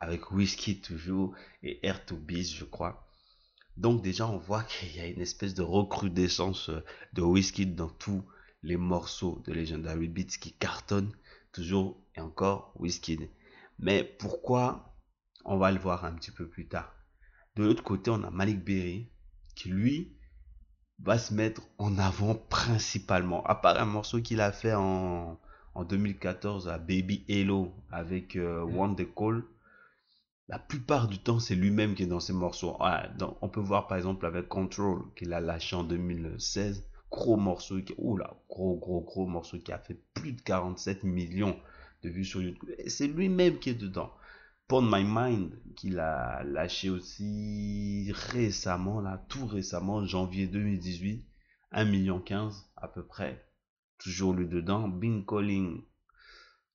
avec 0.00 0.32
Wizkid 0.32 0.82
toujours 0.82 1.34
et 1.62 1.84
Air 1.86 2.04
to 2.04 2.16
Beast, 2.16 2.54
je 2.54 2.64
crois. 2.64 3.08
Donc 3.76 4.02
déjà, 4.02 4.26
on 4.26 4.38
voit 4.38 4.62
qu'il 4.68 4.96
y 4.96 5.00
a 5.00 5.06
une 5.06 5.20
espèce 5.20 5.54
de 5.54 5.62
recrudescence 5.62 6.70
euh, 6.70 6.84
de 7.12 7.22
Wizkid 7.22 7.76
dans 7.76 7.88
tous 7.88 8.24
les 8.62 8.76
morceaux 8.76 9.42
de 9.46 9.52
Legendary 9.52 10.08
Beats 10.08 10.38
qui 10.40 10.52
cartonnent 10.52 11.12
toujours 11.52 12.02
et 12.16 12.20
encore 12.20 12.72
Wizkid. 12.76 13.28
Mais 13.78 14.02
pourquoi? 14.02 14.92
On 15.44 15.58
va 15.58 15.70
le 15.70 15.78
voir 15.78 16.04
un 16.04 16.14
petit 16.14 16.32
peu 16.32 16.48
plus 16.48 16.66
tard. 16.66 16.92
De 17.54 17.62
l'autre 17.62 17.84
côté, 17.84 18.10
on 18.10 18.24
a 18.24 18.30
Malik 18.30 18.64
Berry 18.64 19.08
qui 19.54 19.68
lui 19.68 20.15
va 21.00 21.18
se 21.18 21.34
mettre 21.34 21.62
en 21.78 21.98
avant 21.98 22.34
principalement. 22.34 23.44
À 23.44 23.54
part 23.54 23.78
un 23.80 23.84
morceau 23.84 24.20
qu'il 24.20 24.40
a 24.40 24.52
fait 24.52 24.74
en, 24.74 25.38
en 25.74 25.84
2014 25.84 26.68
à 26.68 26.78
Baby 26.78 27.24
Hello 27.28 27.72
avec 27.90 28.36
euh, 28.36 28.62
One 28.62 28.96
The 28.96 29.14
Call, 29.14 29.44
la 30.48 30.58
plupart 30.58 31.08
du 31.08 31.18
temps, 31.18 31.40
c'est 31.40 31.56
lui-même 31.56 31.94
qui 31.94 32.04
est 32.04 32.06
dans 32.06 32.20
ces 32.20 32.32
morceaux. 32.32 32.76
on 33.40 33.48
peut 33.48 33.60
voir 33.60 33.88
par 33.88 33.98
exemple 33.98 34.26
avec 34.26 34.48
Control 34.48 35.02
qu'il 35.16 35.32
a 35.32 35.40
lâché 35.40 35.74
en 35.74 35.82
2016 35.82 36.84
gros 37.10 37.36
morceau, 37.36 37.80
qui, 37.80 37.94
oula, 37.98 38.34
gros, 38.48 38.76
gros, 38.76 39.00
gros 39.00 39.26
morceau 39.26 39.58
qui 39.58 39.72
a 39.72 39.78
fait 39.78 39.98
plus 40.14 40.32
de 40.32 40.40
47 40.40 41.04
millions 41.04 41.56
de 42.02 42.10
vues 42.10 42.24
sur 42.24 42.42
YouTube. 42.42 42.68
C'est 42.86 43.06
lui-même 43.06 43.58
qui 43.58 43.70
est 43.70 43.74
dedans. 43.74 44.12
Pon 44.68 44.82
My 44.82 45.04
Mind, 45.04 45.60
qu'il 45.76 45.98
a 45.98 46.42
lâché 46.44 46.90
aussi 46.90 48.10
récemment, 48.12 49.00
là, 49.00 49.24
tout 49.28 49.46
récemment, 49.46 50.04
janvier 50.04 50.46
2018, 50.46 51.26
1 51.70 51.84
million 51.84 52.20
15 52.20 52.70
à 52.76 52.88
peu 52.88 53.06
près. 53.06 53.46
Toujours 53.98 54.34
lui 54.34 54.48
dedans. 54.48 54.88
Bing 54.88 55.24
Calling, 55.24 55.82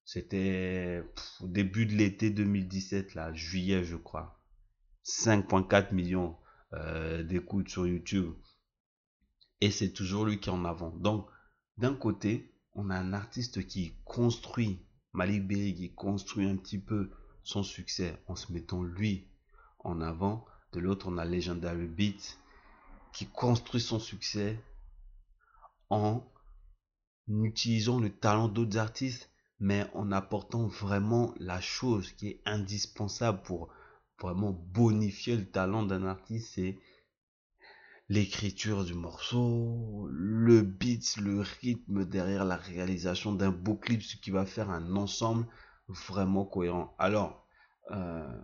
c'était 0.05 1.03
début 1.41 1.85
de 1.85 1.93
l'été 1.93 2.29
2017, 2.29 3.15
là, 3.15 3.33
juillet, 3.33 3.83
je 3.83 3.97
crois. 3.97 4.41
5.4 5.05 5.93
millions 5.93 6.37
euh, 6.73 7.23
d'écoutes 7.23 7.69
sur 7.69 7.87
YouTube 7.87 8.33
et 9.61 9.69
c'est 9.69 9.93
toujours 9.93 10.25
lui 10.25 10.39
qui 10.39 10.49
est 10.49 10.51
en 10.53 10.65
avant. 10.65 10.89
Donc, 10.89 11.27
d'un 11.77 11.93
côté, 11.93 12.51
on 12.73 12.89
a 12.89 12.95
un 12.95 13.13
artiste 13.13 13.67
qui 13.67 13.95
construit, 14.03 14.83
Malik 15.13 15.47
Berry, 15.47 15.75
qui 15.75 15.93
construit 15.93 16.47
un 16.47 16.57
petit 16.57 16.79
peu 16.79 17.11
son 17.43 17.63
succès 17.63 18.17
en 18.27 18.35
se 18.35 18.51
mettant 18.51 18.83
lui 18.83 19.27
en 19.79 20.01
avant. 20.01 20.45
De 20.73 20.79
l'autre, 20.79 21.07
on 21.09 21.17
a 21.17 21.25
Legendary 21.25 21.87
Beat 21.87 22.37
qui 23.13 23.27
construit 23.27 23.81
son 23.81 23.99
succès 23.99 24.57
en 25.89 26.23
utilisant 27.27 27.99
le 27.99 28.09
talent 28.09 28.47
d'autres 28.47 28.77
artistes, 28.77 29.29
mais 29.59 29.85
en 29.93 30.11
apportant 30.11 30.67
vraiment 30.67 31.33
la 31.37 31.61
chose 31.61 32.11
qui 32.13 32.29
est 32.29 32.41
indispensable 32.45 33.41
pour 33.43 33.69
vraiment 34.19 34.51
bonifier 34.51 35.35
le 35.35 35.45
talent 35.45 35.83
d'un 35.83 36.05
artiste, 36.05 36.53
c'est 36.55 36.79
l'écriture 38.09 38.83
du 38.83 38.93
morceau, 38.93 40.07
le 40.11 40.61
beat, 40.61 41.17
le 41.17 41.41
rythme 41.41 42.05
derrière 42.05 42.45
la 42.45 42.57
réalisation 42.57 43.33
d'un 43.33 43.51
beau 43.51 43.75
clip, 43.75 44.01
ce 44.01 44.17
qui 44.17 44.31
va 44.31 44.45
faire 44.45 44.69
un 44.69 44.95
ensemble 44.95 45.47
vraiment 45.91 46.45
cohérent. 46.45 46.95
Alors, 46.97 47.45
euh, 47.91 48.41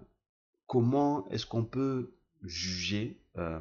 comment 0.68 1.28
est-ce 1.30 1.46
qu'on 1.46 1.66
peut 1.66 2.16
juger 2.44 3.22
euh, 3.38 3.60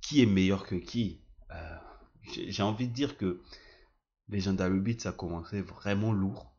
qui 0.00 0.22
est 0.22 0.26
meilleur 0.26 0.66
que 0.66 0.74
qui? 0.74 1.20
Euh, 1.50 1.76
J'ai 2.22 2.62
envie 2.62 2.88
de 2.88 2.92
dire 2.92 3.16
que 3.16 3.42
Legendary 4.28 4.80
Beats 4.80 5.08
a 5.08 5.12
commencé 5.12 5.60
vraiment 5.60 6.12
lourd. 6.12 6.56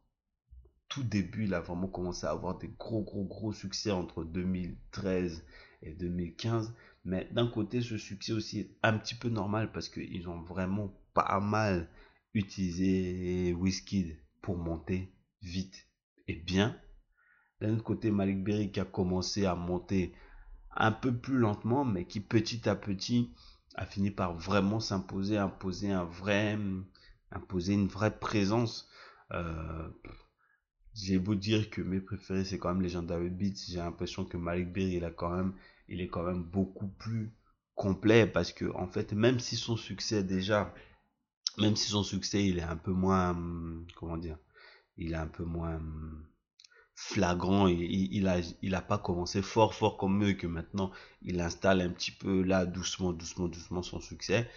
Tout 0.89 1.03
début, 1.03 1.45
il 1.45 1.53
a 1.53 1.61
vraiment 1.61 1.87
commencé 1.87 2.25
à 2.25 2.31
avoir 2.31 2.57
des 2.57 2.67
gros, 2.67 3.01
gros, 3.01 3.23
gros 3.23 3.53
succès 3.53 3.91
entre 3.91 4.25
2013 4.25 5.45
et 5.83 5.93
2015. 5.93 6.73
Mais 7.05 7.27
d'un 7.31 7.47
côté, 7.47 7.81
ce 7.81 7.97
succès 7.97 8.33
aussi 8.33 8.59
est 8.59 8.77
un 8.83 8.97
petit 8.97 9.15
peu 9.15 9.29
normal 9.29 9.71
parce 9.71 9.87
qu'ils 9.89 10.27
ont 10.27 10.41
vraiment 10.41 10.93
pas 11.13 11.39
mal 11.39 11.89
utilisé 12.33 13.53
Wizkid 13.53 14.17
pour 14.41 14.57
monter 14.57 15.13
vite 15.41 15.87
et 16.27 16.35
bien. 16.35 16.79
D'un 17.59 17.73
autre 17.73 17.83
côté, 17.83 18.11
Malik 18.11 18.43
Berry 18.43 18.71
qui 18.71 18.79
a 18.79 18.85
commencé 18.85 19.45
à 19.45 19.55
monter 19.55 20.13
un 20.75 20.91
peu 20.91 21.15
plus 21.15 21.37
lentement, 21.37 21.85
mais 21.85 22.05
qui 22.05 22.19
petit 22.19 22.67
à 22.67 22.75
petit 22.75 23.33
a 23.75 23.85
fini 23.85 24.11
par 24.11 24.33
vraiment 24.35 24.79
s'imposer, 24.79 25.37
imposer 25.37 25.91
un 25.91 26.03
vrai, 26.03 26.57
imposer 27.31 27.73
une 27.73 27.87
vraie 27.87 28.17
présence. 28.17 28.89
Euh, 29.31 29.87
j'ai 30.93 31.19
beau 31.19 31.35
dire 31.35 31.69
que 31.69 31.81
mes 31.81 32.01
préférés 32.01 32.43
c'est 32.43 32.57
quand 32.57 32.73
même 32.73 32.81
Legendary 32.81 33.29
Beats, 33.29 33.65
j'ai 33.69 33.77
l'impression 33.77 34.25
que 34.25 34.37
Malik 34.37 34.73
Berry 34.73 34.95
il 34.95 35.05
a 35.05 35.11
quand 35.11 35.33
même 35.33 35.53
il 35.87 36.01
est 36.01 36.09
quand 36.09 36.23
même 36.23 36.43
beaucoup 36.43 36.87
plus 36.87 37.33
complet 37.75 38.27
parce 38.27 38.51
que 38.51 38.65
en 38.75 38.87
fait 38.87 39.13
même 39.13 39.39
si 39.39 39.55
son 39.55 39.77
succès 39.77 40.23
déjà 40.23 40.73
même 41.57 41.75
si 41.75 41.89
son 41.89 42.03
succès 42.03 42.45
il 42.45 42.59
est 42.59 42.63
un 42.63 42.77
peu 42.77 42.91
moins 42.91 43.37
comment 43.95 44.17
dire 44.17 44.37
il 44.97 45.13
est 45.13 45.17
un 45.17 45.27
peu 45.27 45.43
moins 45.43 45.81
flagrant 46.95 47.67
il, 47.67 47.81
il, 48.13 48.27
a 48.27 48.39
il 48.61 48.75
a 48.75 48.81
pas 48.81 48.97
commencé 48.97 49.41
fort 49.41 49.73
fort 49.73 49.97
comme 49.97 50.23
eux 50.23 50.33
que 50.33 50.47
maintenant 50.47 50.91
il 51.23 51.41
installe 51.41 51.81
un 51.81 51.89
petit 51.89 52.11
peu 52.11 52.41
là 52.43 52.65
doucement 52.65 53.13
doucement 53.13 53.47
doucement 53.47 53.81
son 53.81 53.99
succès 53.99 54.49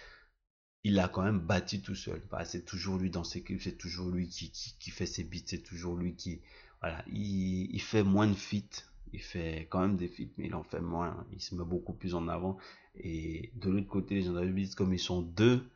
il 0.83 0.99
a 0.99 1.07
quand 1.07 1.23
même 1.23 1.39
bâti 1.39 1.81
tout 1.81 1.95
seul 1.95 2.21
bah, 2.29 2.45
c'est 2.45 2.65
toujours 2.65 2.97
lui 2.97 3.09
dans 3.09 3.23
ses 3.23 3.41
clips 3.41 3.61
c'est 3.63 3.77
toujours 3.77 4.09
lui 4.09 4.27
qui, 4.27 4.51
qui, 4.51 4.91
fait 4.91 5.07
ses 5.07 5.23
beats 5.23 5.39
c'est 5.45 5.63
toujours 5.63 5.95
lui 5.95 6.15
qui 6.15 6.41
voilà 6.81 7.03
il, 7.07 7.81
fait 7.81 8.03
moins 8.03 8.27
de 8.27 8.35
feats 8.35 8.83
il 9.15 9.21
fait 9.21 9.67
quand 9.69 9.79
même 9.79 9.95
des 9.95 10.09
feats, 10.09 10.33
mais 10.37 10.47
il 10.47 10.55
en 10.55 10.63
fait 10.63 10.81
moins. 10.81 11.25
Il 11.31 11.41
se 11.41 11.55
met 11.55 11.63
beaucoup 11.63 11.93
plus 11.93 12.15
en 12.15 12.27
avant. 12.27 12.57
Et 12.95 13.51
de 13.55 13.69
l'autre 13.69 13.87
côté, 13.87 14.19
les 14.19 14.51
Beats, 14.51 14.75
comme 14.75 14.93
ils 14.93 14.99
sont 14.99 15.21
deux, 15.21 15.69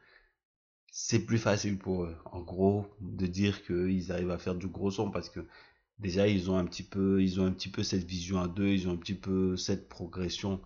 c'est 0.91 1.25
plus 1.25 1.38
facile 1.38 1.77
pour 1.77 2.03
eux. 2.03 2.17
En 2.25 2.41
gros, 2.41 2.88
de 3.01 3.25
dire 3.27 3.63
qu'ils 3.65 4.12
arrivent 4.12 4.31
à 4.31 4.38
faire 4.38 4.55
du 4.55 4.67
gros 4.67 4.91
son 4.91 5.12
parce 5.12 5.29
que 5.29 5.46
déjà 6.00 6.27
ils 6.27 6.50
ont 6.50 6.58
un 6.58 6.65
petit 6.65 6.84
peu, 6.84 7.22
ils 7.22 7.39
ont 7.39 7.46
un 7.46 7.51
petit 7.51 7.69
peu 7.69 7.84
cette 7.84 8.05
vision 8.05 8.39
à 8.39 8.48
deux, 8.48 8.67
ils 8.69 8.88
ont 8.88 8.93
un 8.93 8.98
petit 8.98 9.15
peu 9.15 9.58
cette 9.58 9.89
progression. 9.89 10.62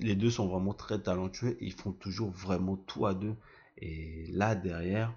les 0.00 0.14
deux 0.14 0.30
sont 0.30 0.48
vraiment 0.48 0.74
très 0.74 1.00
talentueux. 1.02 1.56
ils 1.60 1.72
font 1.72 1.92
toujours 1.92 2.30
vraiment 2.30 2.76
tout 2.76 3.06
à 3.06 3.14
deux. 3.14 3.34
Et 3.78 4.26
là 4.32 4.54
derrière, 4.54 5.16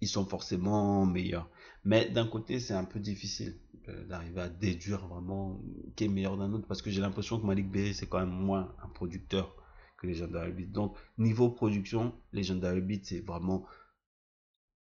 ils 0.00 0.08
sont 0.08 0.26
forcément 0.26 1.06
meilleurs. 1.06 1.48
Mais 1.84 2.08
d'un 2.10 2.26
côté, 2.26 2.60
c'est 2.60 2.74
un 2.74 2.84
peu 2.84 3.00
difficile 3.00 3.58
euh, 3.88 4.04
d'arriver 4.06 4.40
à 4.40 4.48
déduire 4.48 5.06
vraiment 5.06 5.60
qui 5.96 6.04
est 6.04 6.08
meilleur 6.08 6.36
d'un 6.38 6.52
autre 6.52 6.66
parce 6.66 6.80
que 6.82 6.90
j'ai 6.90 7.00
l'impression 7.00 7.38
que 7.38 7.46
Malik 7.46 7.70
Berry 7.70 7.92
c'est 7.92 8.06
quand 8.06 8.20
même 8.20 8.30
moins 8.30 8.74
un 8.82 8.88
producteur 8.88 9.54
que 10.04 10.10
Legendary 10.10 10.52
Beat. 10.52 10.72
Donc 10.72 10.96
niveau 11.18 11.50
production, 11.50 12.14
Legendary 12.32 12.80
Beat 12.80 13.06
c'est 13.06 13.20
vraiment 13.20 13.66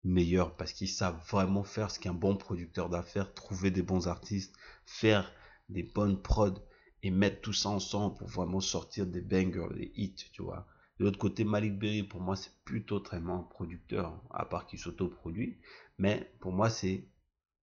meilleur 0.05 0.55
parce 0.57 0.73
qu'ils 0.73 0.89
savent 0.89 1.21
vraiment 1.29 1.65
faire 1.65 1.91
ce 1.91 1.99
qu'un 1.99 2.15
bon 2.15 2.37
producteur 2.37 2.89
d'affaires, 2.89 3.35
trouver 3.35 3.71
des 3.71 3.83
bons 3.83 4.07
artistes, 4.09 4.55
faire 4.85 5.33
des 5.69 5.83
bonnes 5.83 6.21
prods 6.21 6.63
et 7.03 7.11
mettre 7.11 7.41
tout 7.41 7.53
ça 7.53 7.71
ensemble 7.71 8.17
pour 8.17 8.29
vraiment 8.29 8.61
sortir 8.61 9.07
des 9.07 9.21
bangers, 9.21 9.75
des 9.75 9.93
hits, 9.97 10.15
tu 10.33 10.43
vois. 10.43 10.67
De 10.99 11.05
l'autre 11.05 11.19
côté, 11.19 11.45
Malik 11.45 11.79
Berry, 11.79 12.03
pour 12.03 12.21
moi, 12.21 12.37
c'est 12.37 12.53
plutôt 12.65 13.01
très 13.01 13.19
un 13.19 13.47
producteur, 13.51 14.19
à 14.31 14.47
part 14.47 14.67
qu'il 14.67 14.79
s'autoproduit. 14.79 15.59
Mais 15.99 16.33
pour 16.41 16.53
moi, 16.53 16.71
c'est 16.71 17.07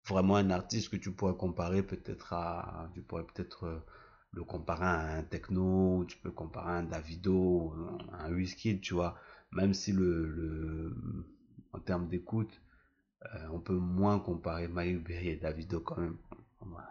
vraiment 0.07 0.37
un 0.37 0.51
artiste 0.51 0.89
que 0.89 0.97
tu 0.97 1.13
pourrais 1.13 1.37
comparer 1.37 1.83
peut-être 1.83 2.33
à, 2.33 2.91
tu 2.95 3.03
pourrais 3.03 3.25
peut-être 3.25 3.65
euh, 3.65 3.79
le 4.33 4.45
comparer 4.45 4.85
à 4.85 5.17
un 5.19 5.23
techno, 5.23 6.05
tu 6.07 6.19
peux 6.19 6.31
comparer 6.31 6.71
à 6.71 6.75
un 6.77 6.83
Davido, 6.85 7.75
à 8.13 8.27
un 8.27 8.33
Whisky, 8.33 8.81
tu 8.81 8.95
vois. 8.95 9.19
Même 9.53 9.75
si 9.75 9.93
le, 9.93 10.27
le 10.29 10.97
en 11.73 11.81
termes 11.81 12.09
d'écoute, 12.09 12.61
euh, 13.35 13.49
on 13.53 13.61
peut 13.61 13.77
moins 13.77 14.19
comparer 14.19 14.69
Malik 14.69 15.05
Berry 15.05 15.29
et 15.31 15.37
Davido 15.37 15.81
quand 15.81 15.99
même. 15.99 16.17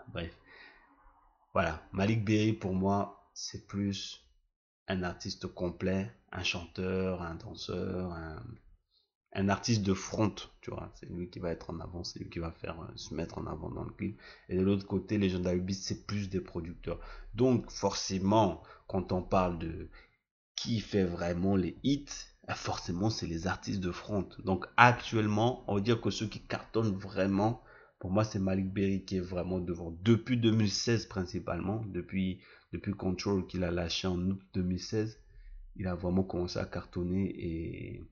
Bref. 0.10 0.38
Voilà, 1.54 1.82
Malik 1.92 2.26
Berry 2.26 2.54
pour 2.54 2.74
moi, 2.74 3.30
c'est 3.34 3.68
plus 3.68 4.24
un 4.88 5.04
artiste 5.04 5.48
complet, 5.48 6.12
un 6.32 6.44
chanteur, 6.44 7.22
un 7.22 7.36
danseur, 7.36 8.12
un, 8.14 8.44
un 9.34 9.50
artiste 9.50 9.84
de 9.84 9.94
front, 9.94 10.34
tu 10.62 10.72
vois. 10.72 10.92
C'est 10.96 11.10
lui 11.10 11.30
qui 11.30 11.40
va 11.40 11.52
être 11.52 11.70
en 11.70 11.80
avant, 11.80 12.04
c'est 12.04 12.20
lui 12.20 12.30
qui 12.30 12.40
va 12.40 12.52
faire 12.52 12.82
euh, 12.82 12.92
se 12.96 13.14
mettre 13.14 13.38
en 13.38 13.46
avant 13.46 13.70
dans 13.70 13.84
le 13.84 13.92
clip. 13.92 14.20
Et 14.50 14.58
de 14.58 14.62
l'autre 14.62 14.88
côté, 14.88 15.18
les 15.18 15.28
Legendary 15.28 15.60
Beats, 15.60 15.74
c'est 15.74 16.06
plus 16.06 16.30
des 16.30 16.42
producteurs. 16.42 17.00
Donc, 17.36 17.70
forcément, 17.70 18.64
quand 18.88 19.12
on 19.12 19.22
parle 19.22 19.60
de 19.60 19.90
qui 20.56 20.80
fait 20.80 21.04
vraiment 21.04 21.56
les 21.56 21.78
hits, 21.84 22.06
bah, 22.48 22.56
forcément, 22.56 23.10
c'est 23.10 23.28
les 23.28 23.48
artistes 23.48 23.82
de 23.82 23.92
front. 23.92 24.28
Donc, 24.44 24.66
actuellement, 24.78 25.64
on 25.68 25.76
va 25.76 25.82
dire 25.82 26.02
que 26.02 26.10
ceux 26.10 26.28
qui 26.28 26.42
cartonnent 26.42 26.96
vraiment, 26.96 27.62
pour 28.00 28.12
moi, 28.12 28.24
c'est 28.24 28.40
Malik 28.40 28.74
Berry 28.74 29.04
qui 29.06 29.18
est 29.18 29.22
vraiment 29.22 29.60
devant. 29.60 29.96
Depuis 30.04 30.38
2016 30.38 31.08
principalement, 31.08 31.84
depuis, 31.88 32.40
depuis 32.72 32.94
Control 32.94 33.46
qu'il 33.48 33.64
a 33.64 33.72
lâché 33.72 34.08
en 34.08 34.20
août 34.20 34.40
2016, 34.54 35.20
il 35.76 35.88
a 35.88 35.96
vraiment 35.96 36.24
commencé 36.24 36.58
à 36.58 36.66
cartonner 36.66 37.34
et 37.38 38.04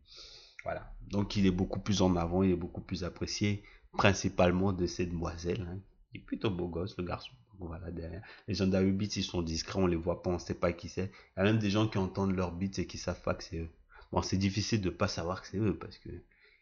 voilà. 0.66 0.92
Donc 1.10 1.38
il 1.38 1.46
est 1.46 1.52
beaucoup 1.52 1.80
plus 1.80 2.02
en 2.02 2.16
avant, 2.18 2.44
il 2.44 2.52
est 2.52 2.58
beaucoup 2.58 2.82
plus 2.82 3.04
apprécié, 3.06 3.64
principalement 3.94 4.74
de 4.74 4.86
ces 4.88 5.06
demoiselles. 5.06 5.66
Hein. 5.70 5.80
Il 6.14 6.20
est 6.20 6.24
plutôt 6.24 6.50
beau 6.50 6.68
gosse, 6.68 6.98
le 6.98 7.06
garçon. 7.06 7.32
Voilà, 7.60 7.90
derrière. 7.90 8.22
Les 8.50 8.56
gens 8.56 8.68
d'Aru 8.68 8.92
Beats, 8.92 9.16
ils 9.16 9.24
sont 9.24 9.42
discrets, 9.42 9.80
on 9.80 9.88
les 9.88 9.96
voit 9.96 10.22
pas, 10.22 10.30
on 10.30 10.40
sait 10.40 10.56
pas 10.56 10.74
qui 10.74 10.90
c'est. 10.90 11.12
Il 11.38 11.40
y 11.40 11.42
a 11.42 11.44
même 11.44 11.60
des 11.60 11.70
gens 11.70 11.88
qui 11.88 11.98
entendent 11.98 12.36
leur 12.36 12.52
beats 12.52 12.82
et 12.82 12.86
qui 12.86 12.98
savent 12.98 13.22
pas 13.22 13.34
que 13.34 13.44
c'est 13.44 13.60
eux. 13.60 13.70
Bon, 14.12 14.22
c'est 14.22 14.38
difficile 14.38 14.82
de 14.82 14.90
pas 14.90 15.08
savoir 15.08 15.42
que 15.42 15.48
c'est 15.48 15.58
eux 15.58 15.78
parce 15.78 15.98
que 15.98 16.10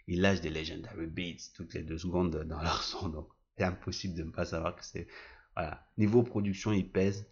ils 0.07 0.21
lâchent 0.21 0.41
des 0.41 0.49
Legendary 0.49 1.07
Beats 1.07 1.51
toutes 1.55 1.73
les 1.73 1.81
deux 1.81 1.97
secondes 1.97 2.43
dans 2.43 2.61
leur 2.61 2.83
son. 2.83 3.09
Donc, 3.09 3.27
c'est 3.57 3.63
impossible 3.63 4.15
de 4.15 4.23
ne 4.23 4.31
pas 4.31 4.45
savoir 4.45 4.75
que 4.75 4.85
c'est. 4.85 5.07
Voilà. 5.55 5.87
Niveau 5.97 6.21
production, 6.21 6.73
ils 6.73 6.87
pèsent. 6.87 7.27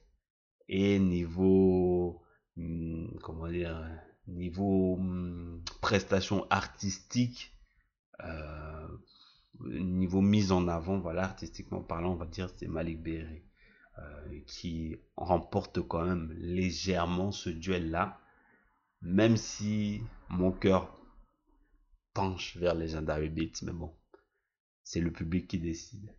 Et 0.70 0.98
niveau. 0.98 2.24
Hmm, 2.56 3.08
comment 3.22 3.48
dire 3.48 3.86
niveau 4.28 4.96
hum, 4.96 5.62
prestation 5.82 6.46
artistique, 6.50 7.54
euh, 8.24 8.88
niveau 9.60 10.22
mise 10.22 10.52
en 10.52 10.68
avant, 10.68 11.00
voilà, 11.00 11.24
artistiquement 11.24 11.82
parlant, 11.82 12.14
on 12.14 12.16
va 12.16 12.28
dire, 12.28 12.50
c'est 12.56 12.68
Malik 12.68 13.02
Berry 13.02 13.44
euh, 14.00 14.40
qui 14.48 14.96
remporte 15.18 15.82
quand 15.82 16.06
même 16.06 16.32
légèrement 16.38 17.32
ce 17.32 17.50
duel-là, 17.50 18.20
même 19.02 19.38
si 19.38 20.02
mon 20.30 20.52
cœur 20.52 20.98
penche 22.14 22.58
vers 22.58 22.76
Legendary 22.76 23.30
Beats, 23.30 23.64
mais 23.64 23.74
bon, 23.74 23.94
c'est 24.84 25.02
le 25.02 25.12
public 25.12 25.48
qui 25.48 25.60
décide. 25.60 26.14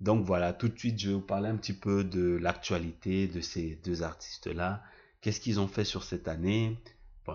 Donc 0.00 0.24
voilà, 0.24 0.52
tout 0.52 0.68
de 0.68 0.78
suite, 0.78 0.98
je 0.98 1.08
vais 1.08 1.14
vous 1.14 1.20
parler 1.20 1.48
un 1.48 1.56
petit 1.56 1.72
peu 1.72 2.04
de 2.04 2.36
l'actualité 2.36 3.28
de 3.28 3.40
ces 3.40 3.76
deux 3.76 4.02
artistes-là. 4.02 4.82
Qu'est-ce 5.20 5.40
qu'ils 5.40 5.60
ont 5.60 5.68
fait 5.68 5.84
sur 5.84 6.02
cette 6.02 6.28
année? 6.28 6.78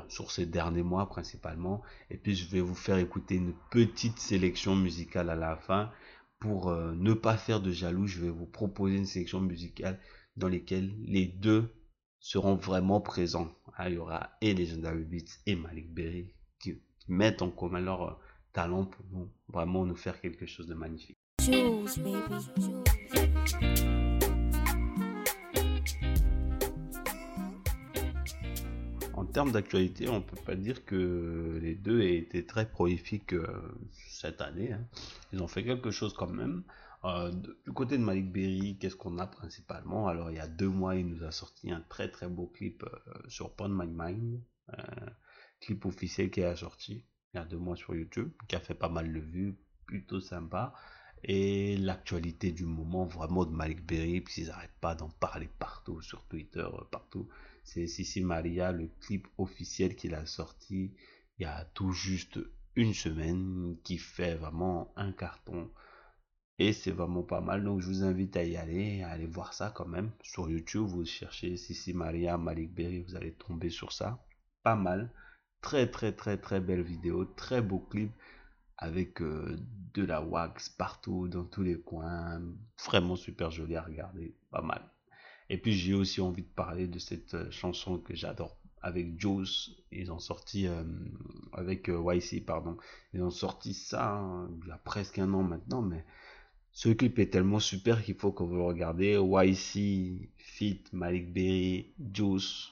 Sur 0.08 0.31
ces 0.31 0.46
derniers 0.46 0.84
mois 0.84 1.08
principalement. 1.10 1.81
Et 2.10 2.17
puis 2.17 2.36
je 2.36 2.50
vais 2.50 2.62
vous 2.62 2.75
faire 2.75 2.98
écouter 2.98 3.36
une 3.36 3.53
petite 3.72 4.19
sélection 4.19 4.75
musicale 4.75 5.29
à 5.29 5.36
la 5.36 5.55
fin. 5.55 5.91
Pour 6.39 6.69
euh, 6.69 6.93
ne 6.96 7.13
pas 7.13 7.36
faire 7.36 7.60
de 7.60 7.72
jaloux, 7.72 8.07
je 8.07 8.22
vais 8.22 8.29
vous 8.29 8.46
proposer 8.46 8.96
une 8.96 9.05
sélection 9.05 9.42
musicale 9.42 10.00
dans 10.37 10.48
laquelle 10.48 10.94
les 11.03 11.25
deux 11.25 11.74
seront 12.20 12.55
vraiment 12.55 13.01
présents. 13.01 13.51
Ah, 13.75 13.90
il 13.90 13.96
y 13.96 13.98
aura 13.98 14.31
et 14.42 14.53
Legendary 14.53 15.03
Beats 15.03 15.40
et 15.46 15.55
Malik 15.55 15.94
Berry 15.94 16.33
qui, 16.59 16.81
mettent 17.07 17.42
en 17.42 17.50
commun 17.50 17.79
leur 17.79 18.03
euh, 18.03 18.14
talent 18.53 18.85
pour 18.85 19.05
vraiment 19.48 19.85
nous 19.85 19.96
faire 19.96 20.22
quelque 20.22 20.46
chose 20.46 20.68
de 20.68 20.75
magnifique. 20.75 21.18
Termes 29.31 29.51
d'actualité, 29.51 30.07
on 30.09 30.22
peut 30.22 30.42
pas 30.46 30.55
dire 30.55 30.85
que 30.85 31.59
les 31.61 31.75
deux 31.75 32.01
aient 32.01 32.18
été 32.18 32.46
très 32.46 32.70
prolifiques 32.70 33.33
euh, 33.33 33.48
cette 34.09 34.42
année. 34.42 34.74
Hein. 34.74 34.87
Ils 35.33 35.42
ont 35.42 35.48
fait 35.48 35.63
quelque 35.63 35.92
chose 35.92 36.13
quand 36.13 36.29
même. 36.29 36.63
Euh, 37.05 37.31
du 37.31 37.72
côté 37.74 37.98
de 37.98 38.03
Malik 38.03 38.31
Berry, 38.31 38.77
qu'est-ce 38.77 38.96
qu'on 38.96 39.18
a 39.20 39.27
principalement? 39.27 40.07
Alors, 40.07 40.31
il 40.31 40.37
y 40.37 40.39
a 40.39 40.48
deux 40.48 40.68
mois, 40.68 40.96
il 40.96 41.07
nous 41.07 41.24
a 41.24 41.31
sorti 41.31 41.72
un 41.72 41.81
très 41.87 42.09
très 42.09 42.27
beau 42.27 42.48
clip 42.48 42.83
euh, 42.83 43.20
sur 43.27 43.55
Pond 43.55 43.70
My 43.70 43.87
Mind, 43.87 44.42
clip 45.61 45.85
officiel 45.85 46.29
qui 46.29 46.42
est 46.42 46.55
sorti 46.55 47.05
il 47.33 47.37
y 47.37 47.39
a 47.39 47.46
deux 47.46 47.57
mois 47.57 47.75
sur 47.75 47.96
YouTube, 47.96 48.31
qui 48.48 48.55
a 48.55 48.59
fait 48.59 48.74
pas 48.74 48.89
mal 48.89 49.11
de 49.11 49.20
vues, 49.20 49.57
plutôt 49.85 50.20
sympa. 50.20 50.74
Et 51.24 51.77
l'actualité 51.77 52.51
du 52.51 52.65
moment, 52.65 53.05
vraiment 53.05 53.46
de 53.46 53.51
Malik 53.51 53.85
Berry, 53.85 54.22
puisqu'ils 54.22 54.48
n'arrêtent 54.48 54.79
pas 54.81 54.96
d'en 54.96 55.09
parler 55.09 55.50
partout, 55.59 56.01
sur 56.01 56.25
Twitter, 56.25 56.68
partout 56.92 57.27
c'est 57.74 57.88
Sissi 57.88 58.22
Maria, 58.22 58.72
le 58.72 58.90
clip 59.01 59.27
officiel 59.38 59.96
qu'il 59.96 60.16
a 60.16 60.25
sorti 60.25 60.94
il 61.38 61.44
y 61.44 61.46
a 61.46 61.66
tout 61.74 61.92
juste 61.92 62.40
une 62.75 62.94
semaine, 62.94 63.77
qui 63.84 63.98
fait 63.98 64.36
vraiment 64.36 64.94
un 64.96 65.12
carton. 65.12 65.70
Et 66.58 66.74
c'est 66.74 66.92
vraiment 66.92 67.24
pas 67.24 67.42
mal. 67.42 67.64
Donc 67.64 67.82
je 67.82 67.88
vous 67.88 68.03
invite 68.03 68.36
à 68.36 68.44
y 68.44 68.58
aller, 68.58 69.01
à 69.03 69.10
aller 69.12 69.25
voir 69.25 69.53
ça 69.53 69.72
quand 69.74 69.88
même. 69.88 70.12
Sur 70.22 70.50
YouTube, 70.50 70.88
vous 70.88 71.05
cherchez 71.05 71.55
Sissi 71.58 71.94
Maria, 71.94 72.38
Malik 72.38 72.74
Berry, 72.74 73.01
vous 73.01 73.16
allez 73.16 73.34
tomber 73.34 73.70
sur 73.70 73.94
ça. 73.94 74.25
Pas 74.64 74.75
mal. 74.75 75.12
Très 75.62 75.90
très 75.90 76.12
très 76.14 76.38
très 76.38 76.60
belle 76.60 76.84
vidéo, 76.84 77.25
très 77.25 77.62
beau 77.62 77.79
clip 77.79 78.12
avec 78.77 79.22
euh, 79.22 79.58
de 79.94 80.05
la 80.05 80.22
wax 80.22 80.70
partout 80.70 81.27
dans 81.27 81.46
tous 81.46 81.64
les 81.64 81.79
coins. 81.79 82.42
Vraiment 82.86 83.16
super 83.16 83.51
joli 83.51 83.75
à 83.75 83.84
regarder, 83.84 84.36
pas 84.51 84.62
mal. 84.62 84.82
Et 85.50 85.57
puis 85.57 85.74
j'ai 85.74 85.94
aussi 85.94 86.22
envie 86.22 86.44
de 86.44 86.48
parler 86.48 86.88
de 86.88 87.00
cette 87.00 87.33
euh, 87.33 87.51
chanson 87.51 87.98
que 87.98 88.16
j'adore 88.16 88.55
avec 88.81 89.20
Juice. 89.20 89.72
Ils 89.92 90.12
ont 90.12 90.20
sorti 90.20 90.68
euh, 90.68 90.83
avec 91.53 91.90
euh, 91.90 92.14
YC, 92.14 92.46
pardon. 92.46 92.77
Ils 93.14 93.24
ont 93.24 93.31
sorti 93.31 93.74
ça 93.74 94.18
hein, 94.18 94.50
il 94.62 94.70
y 94.70 94.72
a 94.72 94.77
presque 94.77 95.18
un 95.18 95.33
an 95.33 95.44
maintenant, 95.44 95.81
mais 95.81 96.05
ce 96.72 96.90
clip 96.90 97.18
est 97.18 97.31
tellement 97.31 97.59
super 97.59 98.03
qu'il 98.03 98.16
faut 98.16 98.31
que 98.31 98.44
vous 98.44 98.55
le 98.55 98.62
regardez. 98.62 99.18
YC, 99.20 100.29
Fit, 100.38 100.83
Malik 100.94 101.33
Berry, 101.33 101.94
Juice, 102.14 102.72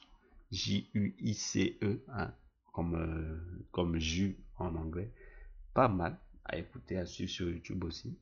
J-U-I-C-E, 0.52 2.04
hein, 2.10 2.32
comme, 2.72 3.42
comme 3.72 3.98
Jus 3.98 4.38
en 4.60 4.76
anglais. 4.76 5.12
Pas 5.74 5.88
mal 5.88 6.18
à 6.46 6.58
écouter, 6.58 6.98
à 6.98 7.06
suivre 7.06 7.32
sur 7.32 7.50
YouTube 7.50 7.84
aussi. 7.84 8.18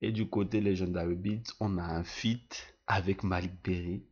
Et 0.00 0.12
du 0.12 0.28
côté 0.28 0.60
Legendary 0.60 1.16
Beats, 1.16 1.52
on 1.60 1.76
a 1.76 1.82
un 1.82 2.04
feat 2.04 2.73
avec 2.86 3.22
Malik 3.22 3.52
Berry, 3.64 4.04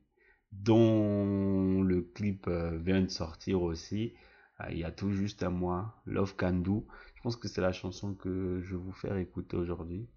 dont 0.50 1.82
le 1.82 2.02
clip 2.02 2.46
euh, 2.48 2.78
vient 2.78 3.02
de 3.02 3.08
sortir 3.08 3.62
aussi. 3.62 4.14
Euh, 4.60 4.66
il 4.70 4.78
y 4.78 4.84
a 4.84 4.90
tout 4.90 5.10
juste 5.10 5.42
un 5.42 5.50
mois, 5.50 6.02
Love 6.06 6.36
Can 6.36 6.54
Do. 6.54 6.86
Je 7.16 7.22
pense 7.22 7.36
que 7.36 7.48
c'est 7.48 7.60
la 7.60 7.72
chanson 7.72 8.14
que 8.14 8.60
je 8.62 8.76
vais 8.76 8.82
vous 8.82 8.92
faire 8.92 9.16
écouter 9.16 9.56
aujourd'hui, 9.56 10.08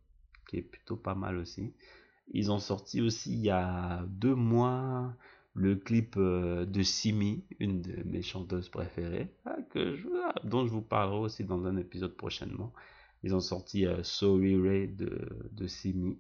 qui 0.49 0.57
est 0.57 0.61
plutôt 0.61 0.97
pas 0.97 1.15
mal 1.15 1.37
aussi. 1.37 1.73
Ils 2.29 2.51
ont 2.51 2.59
sorti 2.59 3.01
aussi 3.01 3.33
il 3.33 3.41
y 3.41 3.51
a 3.51 4.03
deux 4.07 4.35
mois 4.35 5.15
le 5.53 5.75
clip 5.77 6.15
euh, 6.17 6.65
de 6.65 6.83
Simi, 6.83 7.45
une 7.59 7.81
de 7.81 8.03
mes 8.03 8.21
chanteuses 8.21 8.67
préférées, 8.67 9.33
que 9.69 9.95
dont 10.43 10.65
je 10.65 10.71
vous 10.71 10.81
parlerai 10.81 11.17
aussi 11.17 11.45
dans 11.45 11.65
un 11.65 11.77
épisode 11.77 12.17
prochainement. 12.17 12.73
Ils 13.23 13.33
ont 13.33 13.39
sorti 13.39 13.85
Sorry 14.03 14.59
Ray 14.59 14.87
de, 14.89 15.49
de 15.51 15.67
Simi 15.67 16.19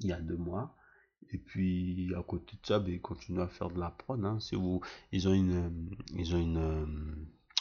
il 0.00 0.08
y 0.08 0.12
a 0.12 0.20
deux 0.20 0.36
mois. 0.36 0.76
Et 1.32 1.38
puis 1.38 2.12
à 2.16 2.22
côté 2.22 2.56
de 2.56 2.66
ça, 2.66 2.78
ben, 2.78 2.92
ils 2.92 3.00
continuent 3.00 3.40
à 3.40 3.48
faire 3.48 3.70
de 3.70 3.80
la 3.80 3.90
prod. 3.90 4.24
Hein. 4.24 4.38
vous, 4.52 4.80
ils 5.12 5.28
ont 5.28 5.32
une, 5.32 5.90
ils 6.14 6.34
ont 6.34 6.38
une, 6.38 6.56
euh, 6.56 6.86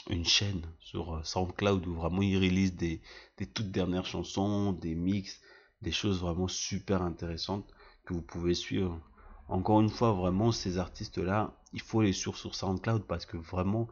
une 0.10 0.26
chaîne 0.26 0.62
sur 0.80 1.16
euh, 1.16 1.24
SoundCloud 1.24 1.86
où 1.88 1.94
vraiment 1.94 2.22
ils 2.22 2.38
réalisent 2.38 2.76
des, 2.76 3.02
des 3.38 3.48
toutes 3.48 3.72
dernières 3.72 4.06
chansons, 4.06 4.74
des 4.74 4.96
mix, 4.96 5.42
des 5.82 5.92
choses 5.92 6.22
vraiment 6.22 6.48
super 6.48 7.02
intéressantes 7.02 7.74
que 8.06 8.14
vous 8.14 8.22
pouvez 8.22 8.54
suivre. 8.54 9.00
Encore 9.48 9.82
une 9.82 9.90
fois, 9.90 10.14
vraiment 10.14 10.52
ces 10.52 10.78
artistes-là, 10.78 11.56
il 11.74 11.82
faut 11.82 12.02
les 12.02 12.14
suivre 12.14 12.38
sur 12.38 12.56
SoundCloud 12.56 13.06
parce 13.06 13.26
que 13.26 13.38
vraiment 13.38 13.88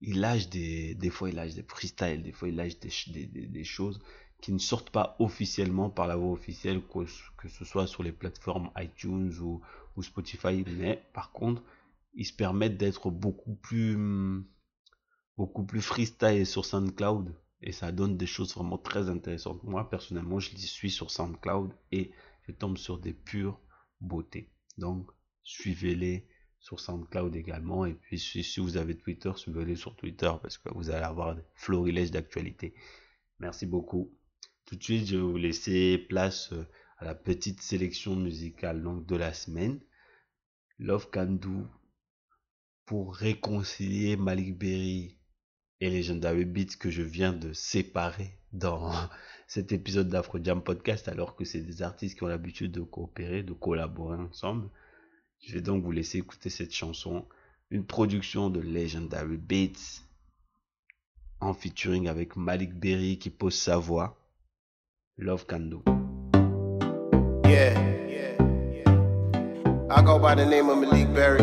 ils 0.00 0.20
lâchent 0.20 0.48
des, 0.48 0.94
des 0.94 1.10
fois 1.10 1.28
ils 1.28 1.34
lâchent 1.34 1.54
des 1.54 1.64
freestyles, 1.64 2.22
des 2.22 2.32
fois 2.32 2.48
ils 2.48 2.56
lâchent 2.56 2.78
des, 2.78 3.26
des, 3.26 3.46
des 3.46 3.64
choses 3.64 4.00
qui 4.40 4.52
ne 4.52 4.58
sortent 4.58 4.90
pas 4.90 5.16
officiellement 5.18 5.90
par 5.90 6.06
la 6.06 6.16
voie 6.16 6.30
officielle, 6.32 6.80
que, 6.82 7.06
ce 7.48 7.64
soit 7.64 7.86
sur 7.86 8.02
les 8.02 8.12
plateformes 8.12 8.70
iTunes 8.76 9.32
ou, 9.40 9.62
Spotify, 10.00 10.64
mais 10.76 11.02
par 11.12 11.32
contre, 11.32 11.60
ils 12.14 12.24
se 12.24 12.32
permettent 12.32 12.76
d'être 12.76 13.10
beaucoup 13.10 13.56
plus, 13.56 13.98
beaucoup 15.36 15.64
plus 15.64 15.82
freestyle 15.82 16.46
sur 16.46 16.64
SoundCloud 16.64 17.34
et 17.62 17.72
ça 17.72 17.90
donne 17.90 18.16
des 18.16 18.26
choses 18.26 18.54
vraiment 18.54 18.78
très 18.78 19.08
intéressantes. 19.08 19.62
Moi, 19.64 19.90
personnellement, 19.90 20.38
je 20.38 20.52
les 20.52 20.58
suis 20.58 20.92
sur 20.92 21.10
SoundCloud 21.10 21.72
et 21.90 22.12
je 22.42 22.52
tombe 22.52 22.78
sur 22.78 22.98
des 22.98 23.12
pures 23.12 23.60
beautés. 24.00 24.52
Donc, 24.76 25.10
suivez-les 25.42 26.28
sur 26.60 26.78
SoundCloud 26.78 27.34
également. 27.34 27.84
Et 27.84 27.94
puis, 27.94 28.18
si, 28.18 28.60
vous 28.60 28.76
avez 28.76 28.96
Twitter, 28.96 29.32
suivez-les 29.34 29.76
sur 29.76 29.96
Twitter 29.96 30.30
parce 30.40 30.58
que 30.58 30.68
vous 30.74 30.90
allez 30.90 31.04
avoir 31.04 31.34
des 31.34 31.42
florilèges 31.54 32.10
d'actualité. 32.10 32.74
Merci 33.40 33.66
beaucoup. 33.66 34.12
Tout 34.68 34.76
de 34.76 34.82
suite, 34.82 35.06
je 35.06 35.16
vais 35.16 35.22
vous 35.22 35.38
laisser 35.38 35.96
place 35.96 36.52
euh, 36.52 36.62
à 36.98 37.06
la 37.06 37.14
petite 37.14 37.62
sélection 37.62 38.14
musicale 38.14 38.82
donc, 38.82 39.06
de 39.06 39.16
la 39.16 39.32
semaine. 39.32 39.80
Love 40.78 41.08
Can 41.10 41.38
Do 41.40 41.66
pour 42.84 43.16
réconcilier 43.16 44.18
Malik 44.18 44.58
Berry 44.58 45.16
et 45.80 45.88
Legendary 45.88 46.44
Beats 46.44 46.76
que 46.78 46.90
je 46.90 47.00
viens 47.00 47.32
de 47.32 47.54
séparer 47.54 48.38
dans 48.52 48.92
cet 49.46 49.72
épisode 49.72 50.10
d'Afro 50.10 50.38
Jam 50.44 50.62
Podcast 50.62 51.08
alors 51.08 51.34
que 51.34 51.46
c'est 51.46 51.62
des 51.62 51.80
artistes 51.80 52.18
qui 52.18 52.24
ont 52.24 52.28
l'habitude 52.28 52.72
de 52.72 52.82
coopérer, 52.82 53.42
de 53.42 53.54
collaborer 53.54 54.18
ensemble. 54.18 54.68
Je 55.40 55.54
vais 55.54 55.62
donc 55.62 55.82
vous 55.82 55.92
laisser 55.92 56.18
écouter 56.18 56.50
cette 56.50 56.74
chanson, 56.74 57.26
une 57.70 57.86
production 57.86 58.50
de 58.50 58.60
Legendary 58.60 59.38
Beats 59.38 60.02
en 61.40 61.54
featuring 61.54 62.06
avec 62.06 62.36
Malik 62.36 62.74
Berry 62.74 63.18
qui 63.18 63.30
pose 63.30 63.54
sa 63.54 63.78
voix. 63.78 64.17
Love 65.20 65.48
Kando. 65.48 65.82
Yeah, 67.44 67.74
yeah, 68.06 68.36
yeah. 68.72 69.90
I 69.90 70.00
go 70.00 70.16
by 70.20 70.36
the 70.36 70.46
name 70.46 70.68
of 70.68 70.78
Malik 70.78 71.12
Berry. 71.12 71.40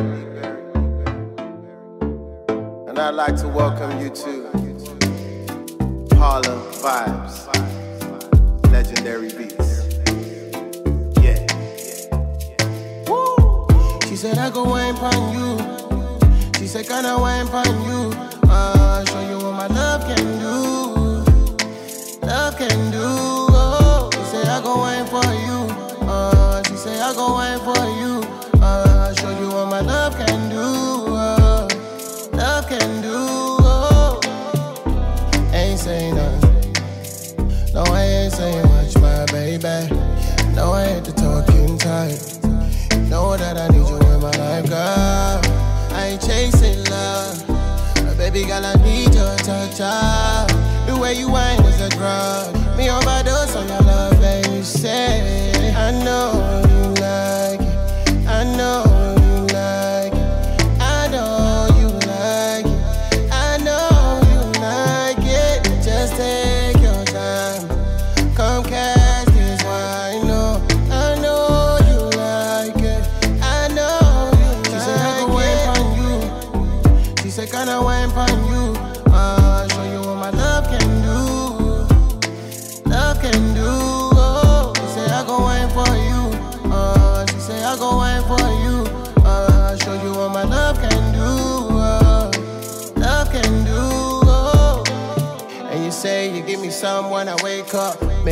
And 2.87 2.97
I'd 2.97 3.15
like 3.15 3.35
to 3.41 3.49
welcome 3.49 3.99
you 3.99 4.09
to 4.11 4.47
Harlem 6.15 6.61
Vibes, 6.79 7.51
Legendary 8.71 9.27
Beats. 9.27 9.83
Yeah. 11.21 11.45
Woo! 13.09 13.67
She 14.07 14.15
said, 14.15 14.37
I 14.37 14.51
go 14.51 14.63
wine 14.63 14.95
pon 14.95 15.33
you. 15.33 15.57
She 16.57 16.67
said, 16.67 16.87
Can 16.87 17.05
I 17.05 17.17
wine 17.17 17.47
pon 17.49 17.65
you? 17.89 18.13
Uh, 18.49 19.03
show 19.03 19.19
you 19.29 19.35
what 19.45 19.51
my 19.51 19.67
love 19.67 20.01
can 20.07 20.39
do. 20.39 22.25
Love 22.25 22.57
can 22.57 22.91
do. 22.91 23.34
I 27.05 27.13
go 27.13 27.33
wine 27.33 27.59
for 27.59 27.85
you. 28.01 28.23
Uh, 28.63 29.13
show 29.13 29.29
you 29.39 29.49
what 29.49 29.69
my 29.69 29.81
love 29.81 30.17
can 30.17 30.49
do. 30.49 31.13
Uh, 31.13 31.67
love 32.33 32.67
can 32.67 33.03
do. 33.03 33.13
Oh, 33.13 34.19
ain't 35.53 35.79
saying 35.79 36.15
nothing. 36.15 36.73
No, 37.75 37.83
I 37.83 38.01
ain't 38.05 38.33
saying 38.33 38.67
much, 38.69 38.95
my 38.95 39.23
baby. 39.27 39.93
No, 40.55 40.73
I 40.73 40.95
ain't 40.95 41.05
the 41.05 41.11
talking 41.11 41.77
type. 41.77 42.17
Know 43.07 43.37
that 43.37 43.55
I 43.55 43.67
need 43.67 43.87
you 43.87 43.97
in 43.97 44.19
my 44.19 44.31
life, 44.31 44.67
girl. 44.67 45.41
I 45.93 46.07
ain't 46.07 46.21
chasing 46.23 46.83
love. 46.85 47.45
But 47.97 48.17
baby 48.17 48.45
girl, 48.45 48.65
I 48.65 48.73
need 48.81 49.13
your 49.13 49.37
touch. 49.45 49.79
Ah. 49.79 50.47
The 50.87 50.97
way 50.97 51.13
you 51.13 51.29
whine 51.29 51.44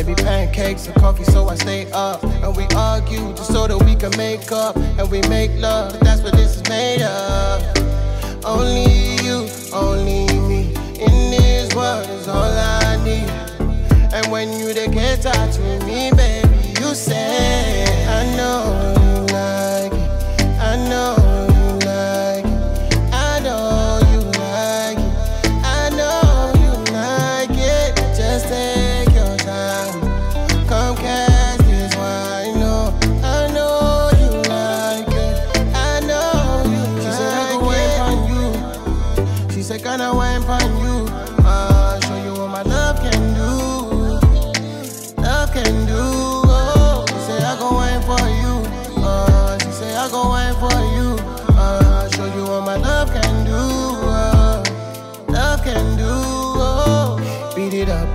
Maybe 0.06 0.22
pancakes 0.22 0.86
or 0.86 0.92
coffee, 0.92 1.24
so 1.24 1.48
I 1.48 1.54
stay 1.54 1.90
up. 1.92 2.22
And 2.24 2.54
we 2.54 2.64
argue 2.76 3.32
just 3.32 3.50
so 3.50 3.66
that 3.66 3.82
we 3.84 3.94
can 3.94 4.14
make 4.18 4.52
up. 4.52 4.76
And 4.76 5.10
we 5.10 5.22
make 5.28 5.50
love, 5.54 5.92
but 5.92 6.00
that's 6.02 6.20
what 6.20 6.34
this 6.34 6.56
is 6.56 6.68
made 6.68 7.00
of. 7.00 7.62
Only 8.44 9.16
you, 9.24 9.48
only 9.72 10.26
me. 10.46 10.74
In 11.00 11.30
this 11.30 11.74
world 11.74 12.06
is 12.10 12.28
all 12.28 12.42
I 12.42 13.02
need. 13.02 13.30
And 14.12 14.30
when 14.30 14.52
you 14.58 14.74
they 14.74 14.88
get 14.88 15.24
with 15.24 15.86
me, 15.86 16.10
baby, 16.10 16.80
you 16.80 16.94
say, 16.94 17.84
I 18.06 18.36
know 18.36 18.93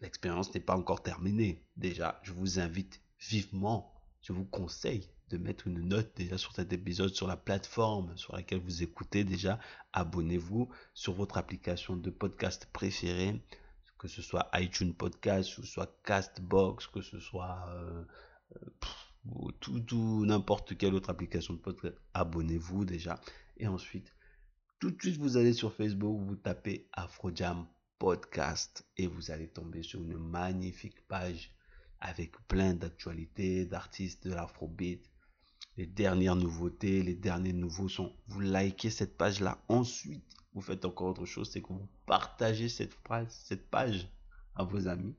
l'expérience 0.00 0.54
n'est 0.54 0.60
pas 0.60 0.76
encore 0.76 1.02
terminée. 1.02 1.64
Déjà, 1.76 2.20
je 2.22 2.32
vous 2.32 2.60
invite 2.60 3.00
vivement, 3.20 3.92
je 4.22 4.32
vous 4.32 4.44
conseille 4.44 5.08
de 5.30 5.38
mettre 5.38 5.66
une 5.66 5.80
note 5.80 6.10
déjà 6.16 6.38
sur 6.38 6.52
cet 6.52 6.72
épisode 6.72 7.14
sur 7.14 7.26
la 7.26 7.36
plateforme 7.36 8.16
sur 8.16 8.34
laquelle 8.34 8.60
vous 8.60 8.82
écoutez 8.82 9.24
déjà. 9.24 9.58
Abonnez-vous 9.92 10.70
sur 10.94 11.12
votre 11.12 11.36
application 11.36 11.96
de 11.96 12.10
podcast 12.10 12.68
préférée, 12.72 13.42
que 13.98 14.08
ce 14.08 14.22
soit 14.22 14.48
iTunes 14.54 14.94
Podcast, 14.94 15.54
que 15.54 15.62
ce 15.62 15.66
soit 15.66 16.00
Castbox, 16.04 16.86
que 16.86 17.02
ce 17.02 17.18
soit 17.18 17.66
euh, 17.70 18.04
euh, 18.56 18.70
pff, 18.80 19.92
ou 19.92 20.24
n'importe 20.24 20.76
quelle 20.78 20.94
autre 20.94 21.10
application 21.10 21.54
de 21.54 21.58
podcast. 21.58 21.96
Abonnez-vous 22.14 22.84
déjà 22.84 23.20
et 23.58 23.66
ensuite 23.66 24.14
tout 24.78 24.90
de 24.90 25.00
suite 25.00 25.18
vous 25.18 25.36
allez 25.36 25.52
sur 25.52 25.74
Facebook, 25.74 26.20
vous 26.20 26.36
tapez 26.36 26.88
Afrojam 26.92 27.66
Podcast 27.98 28.86
et 28.96 29.06
vous 29.06 29.30
allez 29.30 29.48
tomber 29.48 29.82
sur 29.82 30.00
une 30.00 30.16
magnifique 30.16 31.06
page 31.08 31.52
avec 32.00 32.32
plein 32.46 32.74
d'actualités, 32.74 33.64
d'artistes 33.64 34.24
de 34.26 34.34
l'afrobeat, 34.34 35.02
les 35.76 35.86
dernières 35.86 36.36
nouveautés, 36.36 37.02
les 37.02 37.14
derniers 37.14 37.52
nouveaux 37.52 37.88
sons. 37.88 38.12
Vous 38.26 38.40
likez 38.40 38.90
cette 38.90 39.16
page-là. 39.16 39.62
Ensuite, 39.68 40.36
vous 40.52 40.60
faites 40.60 40.84
encore 40.84 41.08
autre 41.08 41.24
chose, 41.24 41.50
c'est 41.50 41.62
que 41.62 41.72
vous 41.72 41.88
partagez 42.06 42.68
cette 42.68 42.94
phrase, 42.94 43.32
cette 43.44 43.68
page 43.68 44.08
à 44.54 44.64
vos 44.64 44.88
amis 44.88 45.16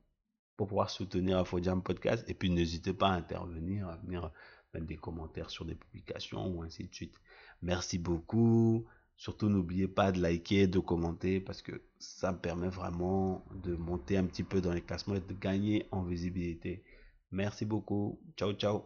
pour 0.57 0.67
pouvoir 0.67 0.89
soutenir 0.89 1.37
Afrojam 1.37 1.81
Podcast. 1.81 2.29
Et 2.29 2.33
puis, 2.33 2.49
n'hésitez 2.49 2.93
pas 2.93 3.09
à 3.09 3.15
intervenir, 3.15 3.87
à 3.87 3.97
venir 3.97 4.31
mettre 4.73 4.85
des 4.85 4.97
commentaires 4.97 5.49
sur 5.49 5.65
des 5.65 5.75
publications 5.75 6.47
ou 6.47 6.63
ainsi 6.63 6.83
de 6.83 6.93
suite. 6.93 7.15
Merci 7.61 7.97
beaucoup. 7.97 8.85
Surtout, 9.19 9.49
n'oubliez 9.49 9.87
pas 9.87 10.11
de 10.11 10.19
liker, 10.19 10.65
de 10.67 10.79
commenter 10.79 11.39
parce 11.39 11.61
que 11.61 11.83
ça 11.99 12.31
me 12.31 12.39
permet 12.39 12.69
vraiment 12.69 13.45
de 13.63 13.75
monter 13.75 14.17
un 14.17 14.25
petit 14.25 14.43
peu 14.43 14.61
dans 14.61 14.73
les 14.73 14.81
classements 14.81 15.13
et 15.15 15.21
de 15.21 15.33
gagner 15.35 15.87
en 15.91 16.01
visibilité. 16.03 16.83
Merci 17.31 17.65
beaucoup. 17.65 18.19
Ciao, 18.37 18.53
ciao. 18.53 18.85